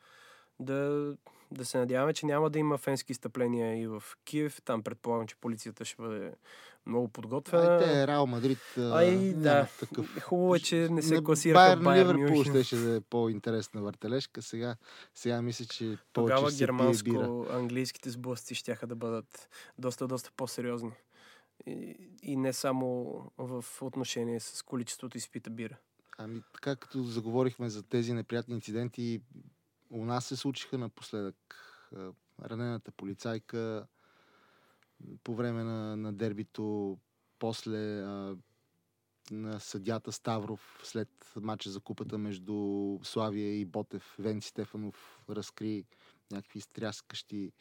Да, 0.60 1.14
да 1.54 1.66
се 1.66 1.78
надяваме, 1.78 2.14
че 2.14 2.26
няма 2.26 2.50
да 2.50 2.60
има 2.60 2.78
фенски 2.78 3.12
изтъпления 3.12 3.82
и 3.82 3.88
в 3.88 4.04
Киев. 4.26 4.62
Там 4.66 4.84
предполагам, 4.84 5.28
че 5.28 5.36
полицията 5.36 5.86
ще 5.86 6.02
бъде 6.02 6.34
много 6.86 7.08
подготвена. 7.08 7.74
Ай, 7.74 7.80
те 7.80 8.08
Реал 8.08 8.28
Мадрид 8.28 8.60
а, 8.78 9.34
да. 9.34 9.68
такъв 9.80 10.20
Хубаво 10.22 10.56
е, 10.56 10.60
че 10.60 10.88
не 10.92 11.02
се 11.02 11.22
Байерн 11.22 11.84
Байерн 11.84 12.10
Ливърпул 12.10 12.36
Мюнхен. 12.36 12.54
щеше 12.54 12.76
да 12.76 12.96
е 12.96 13.02
по-интересна 13.02 13.82
въртележка. 13.82 14.42
Сега, 14.42 14.76
сега 15.16 15.42
мисля, 15.42 15.66
че 15.66 15.98
повече 16.14 16.36
Тогава 16.36 16.52
германско-английските 16.52 18.10
сблъсъци 18.10 18.56
ще 18.56 18.78
да 18.88 18.96
бъдат 18.96 19.50
доста, 19.78 20.08
доста 20.08 20.32
по-сериозни. 20.38 20.92
И, 21.66 21.96
и 22.24 22.36
не 22.36 22.54
само 22.54 23.16
в 23.38 23.66
отношение 23.82 24.40
с 24.40 24.62
количеството 24.62 25.18
изпита 25.18 25.50
бира. 25.50 25.78
Ами 26.18 26.42
така 26.54 26.76
като 26.76 27.04
заговорихме 27.04 27.70
за 27.70 27.84
тези 27.84 28.14
неприятни 28.14 28.56
инциденти, 28.56 29.22
у 29.94 30.06
нас 30.06 30.26
се 30.26 30.36
случиха 30.36 30.78
напоследък. 30.78 31.36
Ранената 32.42 32.92
полицайка 32.92 33.88
по 35.24 35.36
време 35.36 35.64
на, 35.64 35.98
на 35.98 36.14
дербито, 36.14 36.98
после 37.40 38.02
а, 38.02 38.36
на 39.32 39.60
съдята 39.60 40.12
Ставров 40.12 40.82
след 40.84 41.10
матча 41.36 41.70
за 41.70 41.80
купата 41.80 42.18
между 42.18 43.00
Славия 43.04 43.60
и 43.60 43.66
Ботев. 43.66 44.16
Венци 44.20 44.50
Стефанов 44.50 45.24
разкри 45.30 45.86
някакви 46.32 46.62
стряскащи 46.62 47.52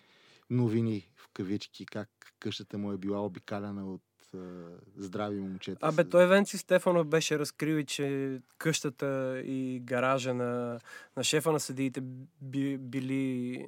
новини 0.51 1.13
в 1.17 1.29
кавички, 1.29 1.87
как 1.87 2.11
къщата 2.39 2.79
му 2.79 2.93
е 2.93 2.99
била 2.99 3.25
обикаляна 3.25 3.93
от 3.93 4.03
а, 4.35 4.39
здрави 4.97 5.41
момчета. 5.41 5.79
Абе, 5.87 6.05
той 6.05 6.27
Венци 6.27 6.59
Стефанов 6.59 7.07
беше 7.07 7.39
разкрил 7.39 7.85
че 7.85 8.39
къщата 8.59 9.41
и 9.45 9.81
гаража 9.85 10.35
на, 10.35 10.79
на 11.17 11.25
шефа 11.25 11.53
на 11.53 11.61
съдиите 11.61 12.01
би, 12.41 12.79
били 12.79 13.67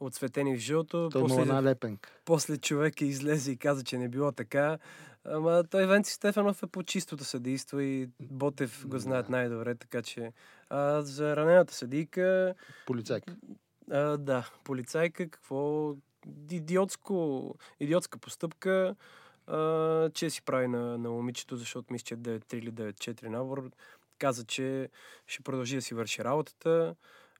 отсветени 0.00 0.56
в 0.56 0.60
жълто. 0.60 1.08
Той 1.12 1.20
има 1.20 1.28
После, 1.28 1.42
една 1.42 1.62
лепенка. 1.62 2.10
после 2.24 2.56
човек 2.56 3.00
излезе 3.00 3.52
и 3.52 3.56
каза, 3.56 3.84
че 3.84 3.98
не 3.98 4.08
било 4.08 4.32
така. 4.32 4.78
Ама 5.24 5.64
той 5.70 5.86
Венци 5.86 6.12
Стефанов 6.12 6.62
е 6.62 6.66
по 6.66 6.82
чистото 6.82 7.24
съдийство 7.24 7.80
и 7.80 8.08
Ботев 8.20 8.86
го 8.88 8.98
знаят 8.98 9.26
Да. 9.26 9.32
най-добре, 9.32 9.74
така 9.74 10.02
че 10.02 10.32
а, 10.70 11.02
за 11.02 11.36
ранената 11.36 11.74
съдийка 11.74 12.54
Полицайка. 12.86 13.36
А, 13.90 14.16
да, 14.16 14.50
полицайка, 14.64 15.28
какво... 15.30 15.94
Идиотско, 16.50 17.54
идиотска 17.80 18.18
постъпка, 18.18 18.96
че 20.14 20.30
си 20.30 20.42
прави 20.42 20.68
на, 20.68 20.98
на 20.98 21.10
момичето, 21.10 21.56
защото 21.56 21.92
мисля, 21.92 22.04
че 22.04 22.14
е 22.14 22.18
9-3 22.18 22.54
или 22.54 22.72
9-4 22.72 23.28
набор. 23.28 23.70
Каза, 24.18 24.44
че 24.44 24.88
ще 25.26 25.42
продължи 25.42 25.76
да 25.76 25.82
си 25.82 25.94
върши 25.94 26.24
работата. 26.24 26.94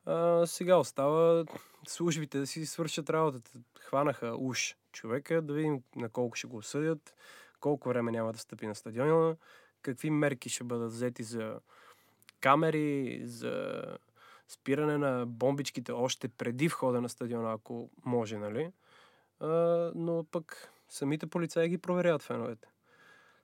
А, 0.06 0.46
сега 0.46 0.76
остава 0.76 1.44
службите 1.86 2.38
да 2.38 2.46
си 2.46 2.66
свършат 2.66 3.10
работата. 3.10 3.50
Хванаха 3.80 4.34
уж 4.38 4.76
човека, 4.92 5.42
да 5.42 5.54
видим 5.54 5.82
на 5.96 6.08
колко 6.08 6.36
ще 6.36 6.46
го 6.46 6.56
осъдят, 6.56 7.14
колко 7.60 7.88
време 7.88 8.12
няма 8.12 8.32
да 8.32 8.38
стъпи 8.38 8.66
на 8.66 8.74
стадиона, 8.74 9.36
какви 9.82 10.10
мерки 10.10 10.48
ще 10.48 10.64
бъдат 10.64 10.92
взети 10.92 11.22
за 11.22 11.60
камери, 12.40 13.20
за 13.24 13.82
спиране 14.48 14.98
на 14.98 15.26
бомбичките 15.26 15.92
още 15.92 16.28
преди 16.28 16.68
входа 16.68 17.00
на 17.00 17.08
стадиона, 17.08 17.52
ако 17.52 17.90
може, 18.04 18.36
нали? 18.36 18.72
А, 19.40 19.48
но 19.94 20.24
пък 20.30 20.72
самите 20.88 21.26
полицаи 21.26 21.68
ги 21.68 21.78
проверяват 21.78 22.22
феновете. 22.22 22.68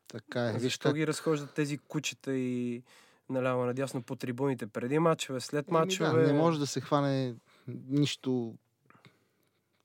Така 0.09 0.49
е. 0.49 0.59
Защо 0.59 0.89
как 0.89 0.97
ги 0.97 1.07
разхождат 1.07 1.55
тези 1.55 1.79
кучета 1.79 2.37
и 2.37 2.83
наляво 3.31 3.65
надясно 3.65 4.03
по 4.03 4.17
трибуните 4.17 4.67
преди 4.67 4.99
мачове, 4.99 5.41
след 5.41 5.69
Еми 5.69 5.79
мачове? 5.79 6.23
Да, 6.23 6.33
не 6.33 6.39
може 6.39 6.59
да 6.59 6.67
се 6.67 6.81
хване 6.81 7.35
нищо 7.89 8.55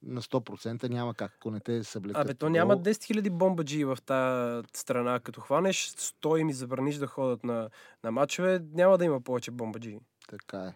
на 0.04 0.22
100% 0.22 0.90
няма 0.90 1.14
как, 1.14 1.32
ако 1.36 1.52
не 1.52 1.60
те 1.60 1.84
съблекат. 1.84 2.26
Абе, 2.26 2.34
то 2.34 2.50
няма 2.50 2.78
10 2.78 2.92
000 2.92 3.30
бомбаджи 3.30 3.86
в 3.86 3.98
тази 4.06 4.68
страна. 4.74 5.20
Като 5.20 5.42
хванеш 5.42 5.90
100 5.90 6.38
и 6.38 6.44
ми 6.44 6.54
забраниш 6.54 6.96
да 6.96 7.08
ходят 7.08 7.44
на, 7.44 7.70
на 8.04 8.12
матчове, 8.12 8.62
няма 8.74 8.98
да 8.98 9.06
има 9.06 9.22
повече 9.22 9.52
бомбаджи. 9.52 10.00
Така 10.30 10.58
е. 10.58 10.74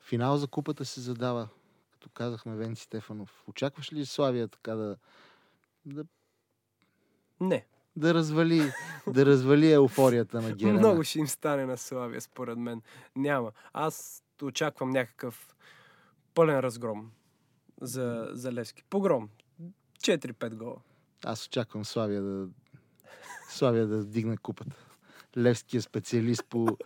Финал 0.00 0.36
за 0.36 0.46
купата 0.46 0.84
се 0.84 1.00
задава, 1.00 1.48
като 1.92 2.08
казахме 2.14 2.56
Венци 2.56 2.82
Стефанов. 2.82 3.44
Очакваш 3.46 3.92
ли 3.92 4.06
Славия 4.06 4.48
така 4.48 4.74
да, 4.74 4.96
да, 5.86 6.04
Не. 7.40 7.66
да 7.96 8.14
развали, 8.14 8.72
да 9.06 9.26
развали 9.26 9.72
еуфорията 9.72 10.42
на 10.42 10.52
Герена? 10.52 10.78
Много 10.78 11.04
ще 11.04 11.18
им 11.18 11.26
стане 11.26 11.66
на 11.66 11.76
Славия, 11.76 12.20
според 12.20 12.58
мен. 12.58 12.82
Няма. 13.16 13.52
Аз 13.72 14.22
очаквам 14.42 14.90
някакъв 14.90 15.56
пълен 16.34 16.60
разгром 16.60 17.10
за, 17.80 18.28
за 18.32 18.52
Левски. 18.52 18.84
Погром. 18.90 19.28
4-5 20.00 20.54
гола. 20.54 20.76
Аз 21.24 21.46
очаквам 21.46 21.84
Славия 21.84 22.22
да, 22.22 22.48
Славия 23.48 23.86
да 23.86 23.98
вдигне 23.98 24.36
купата. 24.36 24.76
Левски 25.36 25.76
е 25.76 25.80
специалист 25.80 26.44
по, 26.48 26.76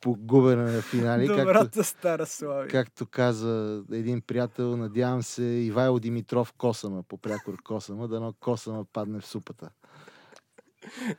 по 0.00 0.16
губене 0.18 0.62
на 0.62 0.82
финали. 0.82 1.26
Както, 1.26 1.40
Добрата 1.40 1.84
стара 1.84 2.26
Славия. 2.26 2.68
както 2.68 3.06
каза 3.06 3.84
един 3.92 4.20
приятел, 4.20 4.76
надявам 4.76 5.22
се 5.22 5.42
Ивайло 5.42 5.98
Димитров 5.98 6.52
Косама, 6.52 7.02
по 7.02 7.16
прякор 7.16 7.62
Косама, 7.62 8.08
дано 8.08 8.34
Косама 8.40 8.84
падне 8.92 9.20
в 9.20 9.26
супата. 9.26 9.70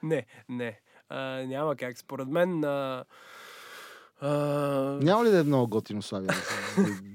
Не, 0.03 0.25
не. 0.49 0.79
А, 1.09 1.19
няма 1.45 1.75
как. 1.75 1.97
Според 1.97 2.27
мен... 2.27 2.63
А, 2.63 3.05
а, 4.21 4.29
Няма 5.01 5.25
ли 5.25 5.29
да 5.29 5.39
е 5.39 5.43
много 5.43 5.67
готино 5.67 6.01
Славия? 6.01 6.33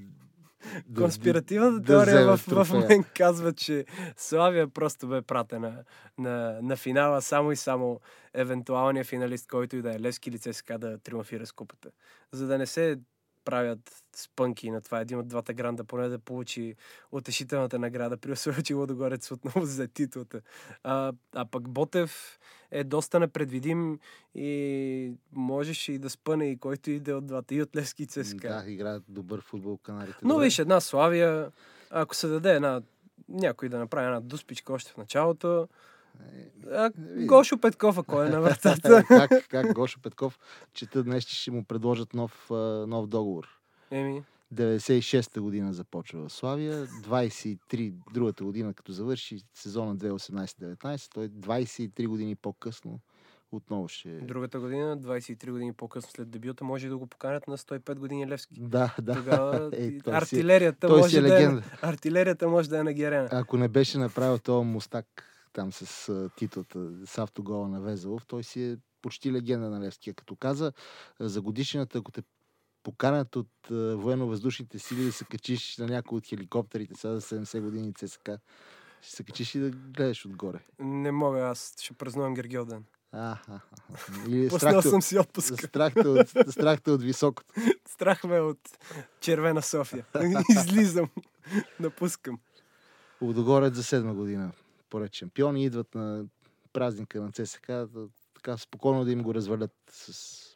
Да, 0.77 0.83
да- 0.87 0.93
да- 0.93 1.01
Конспиративната 1.01 1.79
да 1.79 1.85
теория 1.85 2.33
вземе 2.33 2.37
в, 2.37 2.65
в 2.65 2.87
мен 2.89 3.03
казва, 3.17 3.53
че 3.53 3.85
Славия 4.17 4.67
просто 4.67 5.07
бе 5.07 5.21
пратена 5.21 5.83
на, 6.17 6.59
на 6.61 6.75
финала 6.75 7.21
само 7.21 7.51
и 7.51 7.55
само 7.55 7.99
евентуалния 8.33 9.03
финалист, 9.03 9.47
който 9.47 9.75
и 9.75 9.81
да 9.81 9.95
е 9.95 9.99
Левски 9.99 10.29
или 10.29 10.39
ЦСКА 10.39 10.77
да 10.77 10.97
триумфира 10.97 11.45
с 11.45 11.51
купата. 11.51 11.89
За 12.31 12.47
да 12.47 12.57
не 12.57 12.65
се 12.65 12.99
правят 13.47 14.03
спънки 14.15 14.71
на 14.71 14.81
това 14.81 14.99
един 14.99 15.19
от 15.19 15.27
двата 15.27 15.53
гранда, 15.53 15.83
поне 15.83 16.07
да 16.07 16.19
получи 16.19 16.75
утешителната 17.11 17.79
награда, 17.79 18.17
при 18.17 18.31
условие, 18.31 18.63
че 18.63 18.73
Лодогорец 18.73 19.31
отново 19.31 19.65
за 19.65 19.87
титлата. 19.87 20.41
А, 20.83 21.13
а 21.35 21.45
пък 21.45 21.69
Ботев 21.69 22.39
е 22.71 22.83
доста 22.83 23.19
непредвидим 23.19 23.99
и 24.35 25.13
можеше 25.31 25.93
и 25.93 25.99
да 25.99 26.09
спъне 26.09 26.51
и 26.51 26.57
който 26.57 26.91
иде 26.91 27.13
от 27.13 27.25
двата, 27.25 27.55
и 27.55 27.61
от 27.61 27.75
Левски 27.75 28.03
и 28.03 28.05
ЦСКА. 28.05 28.47
Да, 28.47 28.71
играят 28.71 29.03
добър 29.07 29.41
футбол 29.41 29.77
канарите. 29.77 30.17
Но 30.21 30.37
виж, 30.37 30.59
една 30.59 30.79
Славия, 30.79 31.51
ако 31.89 32.15
се 32.15 32.27
даде 32.27 32.51
една 32.55 32.81
някой 33.29 33.69
да 33.69 33.79
направи 33.79 34.07
една 34.07 34.19
дуспичка 34.19 34.73
още 34.73 34.91
в 34.91 34.97
началото. 34.97 35.67
А, 36.71 36.91
види. 36.97 37.27
Гошо 37.27 37.57
Петков, 37.57 37.97
ако 37.97 38.21
е 38.21 38.29
на 38.29 38.41
вратата. 38.41 39.03
как, 39.07 39.47
как 39.49 39.73
Гошо 39.73 39.99
Петков 40.01 40.39
чета 40.73 41.03
днес, 41.03 41.23
че 41.23 41.35
ще 41.35 41.51
му 41.51 41.63
предложат 41.63 42.13
нов, 42.13 42.47
нов 42.87 43.07
договор. 43.07 43.47
Еми, 43.91 44.23
96-та 44.53 45.41
година 45.41 45.73
започва 45.73 46.27
в 46.27 46.33
Славия, 46.33 46.87
23 46.87 47.93
другата 48.13 48.43
година, 48.43 48.73
като 48.73 48.91
завърши 48.91 49.39
сезона 49.53 49.95
2018-19, 49.95 51.13
той 51.13 51.29
23 51.29 52.07
години 52.07 52.35
по-късно 52.35 52.99
отново 53.51 53.87
ще... 53.87 54.09
другата 54.09 54.59
година, 54.59 54.97
23 54.97 55.51
години 55.51 55.73
по-късно 55.73 56.11
след 56.11 56.29
дебюта, 56.29 56.63
може 56.63 56.89
да 56.89 56.97
го 56.97 57.07
поканят 57.07 57.47
на 57.47 57.57
105 57.57 57.95
години 57.95 58.27
Левски. 58.27 58.55
Да, 58.59 58.95
да. 59.01 59.15
Тогава 59.15 59.69
Ей, 59.77 59.87
и 59.87 59.99
той 59.99 60.13
си, 60.13 60.17
артилерията, 60.17 60.87
той 60.87 60.97
може 60.97 61.17
е 61.17 61.21
да 61.21 61.43
е, 61.43 61.49
артилерията 61.81 62.47
може 62.47 62.69
да 62.69 62.79
е 62.79 62.83
на 62.83 62.93
Герена. 62.93 63.29
Ако 63.31 63.57
не 63.57 63.67
беше 63.67 63.97
направил 63.97 64.39
този 64.39 64.67
мустак 64.67 65.36
там 65.57 65.71
с 65.71 66.09
а, 66.09 66.29
титлата, 66.35 66.89
с 67.05 67.17
автогола 67.17 67.67
на 67.67 67.81
Везелов, 67.81 68.25
той 68.25 68.43
си 68.43 68.63
е 68.63 68.77
почти 69.01 69.31
легенда 69.31 69.69
на 69.69 69.79
Левския. 69.79 70.13
Като 70.13 70.35
каза 70.35 70.73
за 71.19 71.41
годишната, 71.41 71.97
ако 71.97 72.11
те 72.11 72.23
поканят 72.83 73.35
от 73.35 73.49
военно-въздушните 73.69 74.79
сили 74.79 75.03
да 75.03 75.11
се 75.11 75.25
качиш 75.25 75.77
на 75.77 75.87
някой 75.87 76.17
от 76.17 76.27
хеликоптерите, 76.27 76.95
сега 76.95 77.19
за 77.19 77.21
70 77.21 77.61
години 77.61 77.93
ЦСК, 77.93 78.29
ще 79.01 79.15
се 79.15 79.23
качиш 79.23 79.55
и 79.55 79.59
да 79.59 79.69
гледаш 79.69 80.25
отгоре. 80.25 80.59
Не 80.79 81.11
мога, 81.11 81.39
аз 81.39 81.73
ще 81.81 81.93
празнувам 81.93 82.33
Гергьоден. 82.33 82.83
А, 83.11 83.19
а, 83.19 83.37
а. 83.47 83.59
Или 84.27 84.49
Пуснал 84.49 84.71
страхта, 84.71 84.89
съм 84.89 85.01
си 85.01 85.19
отпуск. 85.19 85.61
страхта, 85.61 86.09
от, 86.09 86.29
страхта 86.51 86.91
от 86.91 87.03
високото. 87.03 87.53
Страх 87.89 88.23
ме 88.23 88.35
е 88.35 88.41
от 88.41 88.59
червена 89.19 89.61
София. 89.61 90.05
Излизам. 90.49 91.09
Напускам. 91.79 92.39
Лудогорец 93.21 93.73
за 93.75 93.83
седма 93.83 94.13
година. 94.13 94.51
Поред 94.89 95.13
шампиони 95.13 95.65
идват 95.65 95.95
на 95.95 96.25
празника 96.73 97.21
на 97.21 97.31
ЦСК, 97.31 97.71
така 98.35 98.57
спокойно 98.57 99.05
да 99.05 99.11
им 99.11 99.23
го 99.23 99.33
развалят 99.33 99.75
с 99.89 100.55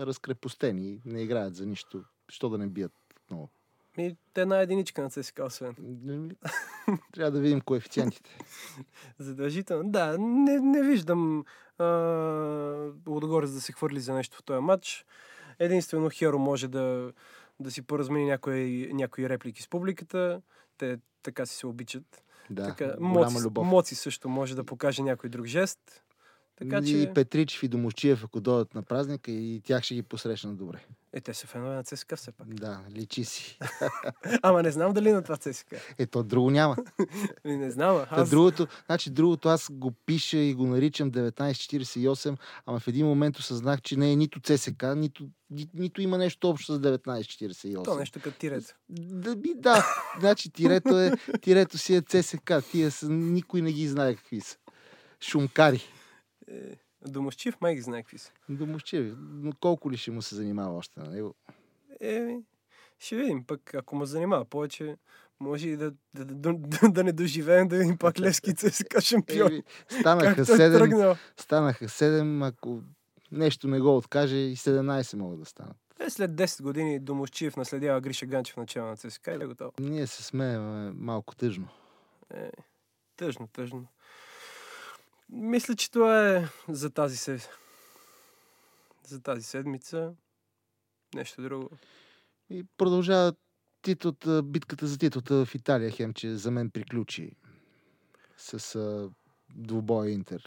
разкрепостени. 0.00 1.00
Не 1.04 1.22
играят 1.22 1.54
за 1.54 1.66
нищо. 1.66 2.04
Що 2.28 2.48
да 2.48 2.58
не 2.58 2.66
бият 2.66 2.92
отново? 3.24 3.48
И 3.98 4.16
те 4.34 4.42
една 4.42 4.60
единичка 4.60 5.02
на 5.02 5.10
ЦСКА, 5.10 5.44
освен. 5.44 6.36
Трябва 7.12 7.30
да 7.30 7.40
видим 7.40 7.60
коефициентите. 7.60 8.38
Задължително. 9.18 9.90
Да, 9.90 10.18
не, 10.18 10.60
не 10.60 10.82
виждам 10.82 11.44
а, 11.78 11.84
Лудогорец 13.06 13.50
да 13.50 13.60
се 13.60 13.72
хвърли 13.72 14.00
за 14.00 14.14
нещо 14.14 14.36
в 14.36 14.42
този 14.42 14.60
матч. 14.60 15.06
Единствено 15.58 16.10
Херо 16.12 16.38
може 16.38 16.68
да, 16.68 17.12
да 17.60 17.70
си 17.70 17.82
поразмени 17.82 18.26
някои, 18.26 18.90
някои 18.92 19.28
реплики 19.28 19.62
с 19.62 19.68
публиката. 19.68 20.42
Те 20.78 20.98
така 21.22 21.46
си 21.46 21.56
се 21.56 21.66
обичат. 21.66 22.24
Да, 22.50 22.66
така, 22.66 22.94
Моци, 23.00 23.44
любов. 23.44 23.66
Моци 23.66 23.94
също 23.94 24.28
може 24.28 24.56
да 24.56 24.64
покаже 24.64 25.02
някой 25.02 25.30
друг 25.30 25.46
жест. 25.46 25.78
Така 26.60 26.78
и 26.78 26.86
че... 26.86 27.12
Петричев 27.14 27.62
и 27.62 27.68
Домощиев, 27.68 28.24
ако 28.24 28.40
дойдат 28.40 28.74
на 28.74 28.82
празника, 28.82 29.30
и 29.30 29.60
тях 29.64 29.82
ще 29.82 29.94
ги 29.94 30.02
посрещнат 30.02 30.56
добре. 30.56 30.78
Е, 31.12 31.20
те 31.20 31.34
са 31.34 31.46
фенове 31.46 31.74
на 31.74 31.84
ЦСКА 31.84 32.16
все 32.16 32.32
пак. 32.32 32.54
Да, 32.54 32.80
личи 32.90 33.24
си. 33.24 33.58
Ама 34.42 34.62
не 34.62 34.70
знам 34.70 34.92
дали 34.92 35.12
на 35.12 35.22
това 35.22 35.36
ЦСКА. 35.36 35.76
Ето, 35.98 36.22
друго 36.22 36.50
няма. 36.50 36.76
Ами 37.44 37.56
Не 37.56 37.70
знам. 37.70 38.06
Та 38.08 38.20
Аз... 38.20 38.30
другото, 38.30 38.66
значи 38.86 39.10
другото 39.10 39.48
аз 39.48 39.68
го 39.72 39.90
пиша 40.06 40.38
и 40.38 40.54
го 40.54 40.66
наричам 40.66 41.10
1948, 41.10 42.36
ама 42.66 42.80
в 42.80 42.88
един 42.88 43.06
момент 43.06 43.38
осъзнах, 43.38 43.82
че 43.82 43.96
не 43.96 44.12
е 44.12 44.16
нито 44.16 44.40
ЦСК, 44.40 44.84
нито, 44.96 45.28
ни, 45.50 45.68
нито 45.74 46.02
има 46.02 46.18
нещо 46.18 46.50
общо 46.50 46.74
с 46.74 46.80
1948. 46.80 47.84
То 47.84 47.94
нещо 47.94 48.20
като 48.22 48.38
тирет. 48.38 48.76
Да, 48.88 49.36
би, 49.36 49.54
да, 49.56 49.86
значи 50.20 50.50
тирето, 50.50 50.98
е, 51.00 51.12
тирето 51.40 51.78
си 51.78 51.94
е 51.94 52.02
ЦСК. 52.02 52.52
Тия 52.70 52.90
са, 52.90 53.08
никой 53.10 53.62
не 53.62 53.72
ги 53.72 53.88
знае 53.88 54.14
какви 54.14 54.40
са. 54.40 54.56
Шумкари. 55.20 55.82
Е, 56.50 56.76
Домощив 57.08 57.60
май 57.60 57.74
ги 57.74 57.80
знае 57.80 58.02
какви 58.02 58.18
са. 58.18 58.32
Домощеви. 58.48 59.14
Но 59.18 59.52
колко 59.60 59.90
ли 59.90 59.96
ще 59.96 60.10
му 60.10 60.22
се 60.22 60.34
занимава 60.34 60.76
още 60.76 61.00
на 61.00 61.10
него? 61.10 61.34
Е, 62.00 62.36
ще 62.98 63.16
видим. 63.16 63.44
Пък 63.44 63.74
ако 63.74 63.96
ме 63.96 64.06
занимава 64.06 64.44
повече, 64.44 64.96
може 65.40 65.68
и 65.68 65.76
да, 65.76 65.92
да, 66.14 66.24
да, 66.24 66.54
да, 66.54 66.88
да 66.88 67.04
не 67.04 67.12
доживеем 67.12 67.68
да 67.68 67.78
видим 67.78 67.98
пак 67.98 68.20
Левски 68.20 68.54
ЦСКА 68.54 69.00
шампион. 69.00 69.62
Станаха 70.00 70.40
е 70.40 70.44
7, 70.44 70.78
тръгнал. 70.78 71.16
станаха 71.36 71.84
7, 71.84 72.48
ако 72.48 72.82
нещо 73.32 73.68
не 73.68 73.80
го 73.80 73.96
откаже 73.96 74.36
и 74.36 74.56
17 74.56 75.16
могат 75.16 75.40
да 75.40 75.46
станат. 75.46 75.76
Е, 76.00 76.10
след 76.10 76.30
10 76.30 76.62
години 76.62 76.98
Домощиев 76.98 77.56
наследява 77.56 78.00
Гриша 78.00 78.26
Ганчев 78.26 78.56
начало 78.56 78.88
на 78.88 78.96
ЦСКА 78.96 79.32
или 79.32 79.42
е 79.42 79.46
готово. 79.46 79.72
Ние 79.80 80.06
се 80.06 80.22
смеем 80.22 80.92
малко 80.96 81.36
тъжно. 81.36 81.68
Е, 82.34 82.50
тъжно, 83.16 83.46
тъжно. 83.46 83.86
Мисля, 85.32 85.76
че 85.76 85.90
това 85.90 86.30
е 86.30 86.48
за 86.68 86.90
тази, 86.90 87.16
се... 87.16 87.38
за 89.06 89.22
тази 89.22 89.42
седмица. 89.42 90.14
Нещо 91.14 91.42
друго. 91.42 91.70
И 92.50 92.64
продължава 92.76 93.32
титлата, 93.82 94.42
битката 94.42 94.86
за 94.86 94.98
титлата 94.98 95.44
в 95.46 95.54
Италия, 95.54 95.90
хем, 95.90 96.14
че 96.14 96.36
за 96.36 96.50
мен 96.50 96.70
приключи 96.70 97.36
с 98.36 98.74
а, 98.74 99.10
двубоя 99.54 100.10
Интер 100.10 100.42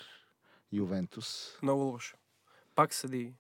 Ювентус. 0.72 1.58
Много 1.62 1.82
лошо. 1.82 2.18
Пак 2.76 2.94
съди. 2.94 3.34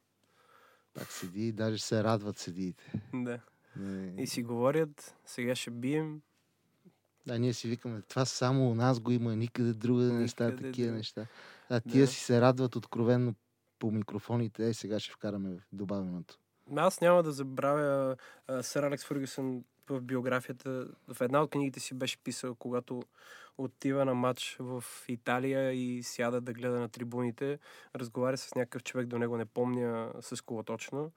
Пак 0.94 1.12
седи, 1.12 1.52
даже 1.52 1.82
се 1.82 2.04
радват 2.04 2.38
седиите. 2.38 2.92
Да. 3.14 3.40
Не, 3.76 4.22
И 4.24 4.28
си 4.28 4.44
говорят, 4.44 5.16
сега 5.26 5.56
ще 5.56 5.72
бием. 5.72 6.22
Да, 7.28 7.40
ние 7.40 7.54
си 7.54 7.68
викаме, 7.68 8.02
това 8.02 8.26
само 8.26 8.72
у 8.72 8.76
нас 8.76 9.00
го 9.00 9.12
има, 9.12 9.36
никъде 9.36 9.74
друга 9.74 10.04
да 10.04 10.14
не 10.14 10.28
става 10.28 10.52
Никъде 10.52 10.68
такива 10.68 10.86
другаде. 10.86 10.98
неща. 10.98 11.26
А 11.70 11.80
тия 11.82 12.02
Да. 12.02 12.08
си 12.08 12.20
се 12.20 12.42
радват 12.42 12.76
откровенно 12.76 13.36
по 13.80 13.92
микрофоните. 13.92 14.68
Е, 14.68 14.74
сега 14.74 15.00
ще 15.00 15.12
вкараме 15.12 15.50
в 15.50 15.62
добавеното. 15.72 16.40
Аз 16.76 17.02
няма 17.02 17.24
да 17.24 17.32
забравя 17.32 18.16
а, 18.48 18.64
сър 18.64 18.84
Алекс 18.84 19.06
Фъргюсън 19.06 19.64
в 19.90 20.02
биографията. 20.02 20.88
В 21.08 21.22
една 21.22 21.42
от 21.42 21.50
книгите 21.52 21.80
си 21.80 21.94
беше 21.94 22.18
писал, 22.18 22.56
когато 22.56 23.04
отива 23.58 24.06
на 24.06 24.14
матч 24.14 24.58
в 24.60 24.84
Италия 25.08 25.72
и 25.72 26.04
сяда 26.04 26.42
да 26.42 26.54
гледа 26.54 26.80
на 26.80 26.90
трибуните, 26.90 27.60
разговаря 27.96 28.38
с 28.38 28.56
някакъв 28.56 28.84
човек, 28.84 29.08
до 29.08 29.18
него 29.18 29.38
не 29.38 29.46
помня 29.46 30.12
с 30.22 30.42
кого 30.42 30.64
точно. 30.64 31.12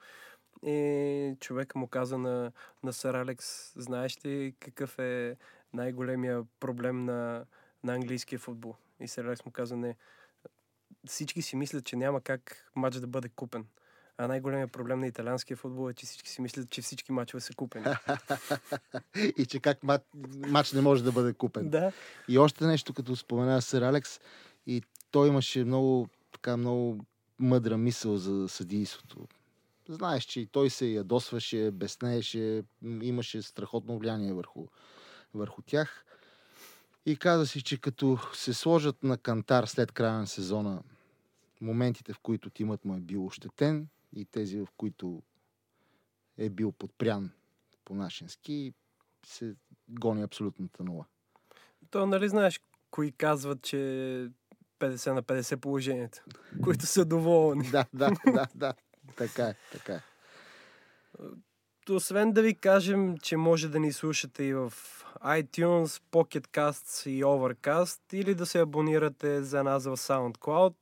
И 0.63 1.37
човека 1.41 1.79
му 1.79 1.89
каза 1.89 2.19
на, 2.19 2.53
на 2.83 2.93
сър 2.93 3.15
Алекс, 3.15 3.73
знаеш 3.77 4.25
ли 4.25 4.55
какъв 4.61 4.99
е 4.99 5.37
най-големия 5.73 6.45
проблем 6.61 7.05
на, 7.05 7.45
на 7.85 7.95
английския 7.95 8.39
футбол. 8.39 8.75
И 9.01 9.09
Сър 9.09 9.25
Алекс 9.25 9.45
му 9.45 9.53
каза, 9.53 9.77
не, 9.77 9.97
всички 11.07 11.43
си 11.43 11.57
мислят, 11.57 11.85
че 11.85 11.97
няма 11.97 12.21
как 12.21 12.71
матч 12.77 12.97
да 12.97 13.07
бъде 13.07 13.29
купен. 13.29 13.67
А 14.19 14.29
най-големият 14.29 14.73
проблем 14.73 15.01
на 15.01 15.07
италианския 15.07 15.57
футбол 15.57 15.91
е, 15.91 15.95
че 15.95 16.07
всички 16.07 16.31
си 16.31 16.43
мислят, 16.43 16.71
че 16.71 16.83
всички 16.83 17.13
матчове 17.13 17.41
са 17.41 17.55
купени. 17.55 17.87
и 19.37 19.47
че 19.47 19.61
как 19.61 19.83
мат, 19.83 20.07
матч 20.49 20.73
не 20.73 20.81
може 20.81 21.05
да 21.05 21.13
бъде 21.13 21.33
купен. 21.33 21.71
да. 21.71 21.93
И 22.29 22.39
още 22.39 22.67
нещо, 22.67 22.95
като 22.95 23.17
спомена 23.17 23.63
Сър 23.63 23.83
Алекс, 23.83 24.21
и 24.67 24.83
той 25.11 25.29
имаше 25.29 25.65
много, 25.65 26.09
така, 26.33 26.57
много 26.57 27.05
мъдра 27.39 27.77
мисъл 27.77 28.17
за 28.17 28.49
съдийството. 28.49 29.29
Знаеш, 29.89 30.25
че 30.25 30.41
и 30.41 30.47
той 30.47 30.71
се 30.71 30.87
ядосваше, 30.87 31.71
безнееше, 31.71 32.63
имаше 32.83 33.43
страхотно 33.43 33.99
влияние 33.99 34.33
върху, 34.33 34.67
върху 35.35 35.63
тях. 35.63 36.05
И 37.07 37.17
каза 37.17 37.47
си, 37.47 37.63
че 37.63 37.81
като 37.81 38.19
се 38.35 38.55
сложат 38.55 39.03
на 39.03 39.19
кантар 39.19 39.65
след 39.65 39.93
края 39.93 40.19
на 40.19 40.27
сезона 40.27 40.83
моментите, 41.61 42.13
в 42.13 42.19
които 42.19 42.51
тимът 42.51 42.85
му 42.85 42.97
е 42.97 43.01
бил 43.01 43.27
ощетен 43.27 43.89
и 44.13 44.25
тези, 44.25 44.59
в 44.59 44.69
които 44.77 45.23
е 46.39 46.51
бил 46.51 46.73
подпрян 46.73 47.31
по 47.85 47.95
нашенски, 47.95 48.73
се 49.27 49.55
гони 49.89 50.23
абсолютната 50.23 50.85
нула. 50.85 51.05
То, 51.91 52.07
нали 52.07 52.29
знаеш, 52.29 52.61
кои 52.91 53.13
казват, 53.13 53.63
че 53.63 53.77
50 54.79 55.13
на 55.13 55.23
50 55.23 55.57
положението, 55.57 56.25
които 56.63 56.87
са 56.87 57.05
доволни. 57.05 57.69
да, 57.71 57.87
да, 57.95 58.11
да, 58.27 58.47
да. 58.55 58.75
Така 59.17 59.43
е, 59.43 59.55
така 59.73 59.93
е. 59.93 60.01
Освен 61.91 62.33
да 62.33 62.43
ви 62.43 62.55
кажем, 62.55 63.19
че 63.19 63.37
може 63.37 63.69
да 63.69 63.81
ни 63.81 63.93
слушате 63.93 64.45
и 64.45 64.55
в 64.55 64.73
iTunes, 65.25 66.03
Pocket 66.13 66.47
Casts 66.49 67.11
и 67.11 67.25
Overcast 67.25 68.01
или 68.13 68.35
да 68.35 68.47
се 68.47 68.61
абонирате 68.61 69.43
за 69.43 69.65
нас 69.65 69.85
в 69.85 69.97
SoundCloud 69.97 70.75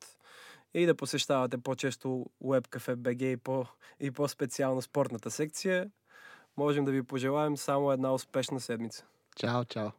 и 0.75 0.87
да 0.87 0.94
посещавате 0.94 1.59
по-често 1.59 2.27
WebCafe 2.44 2.94
BG 2.97 3.23
и, 3.23 3.37
по, 3.37 3.66
и 4.01 4.11
по-специално 4.11 4.83
спортната 4.83 5.31
секция, 5.31 5.90
можем 6.57 6.85
да 6.85 6.92
ви 6.92 7.03
пожелаем 7.03 7.57
само 7.57 7.92
една 7.92 8.14
успешна 8.14 8.61
седмица. 8.61 9.05
Чао, 9.37 9.64
чао. 9.64 9.90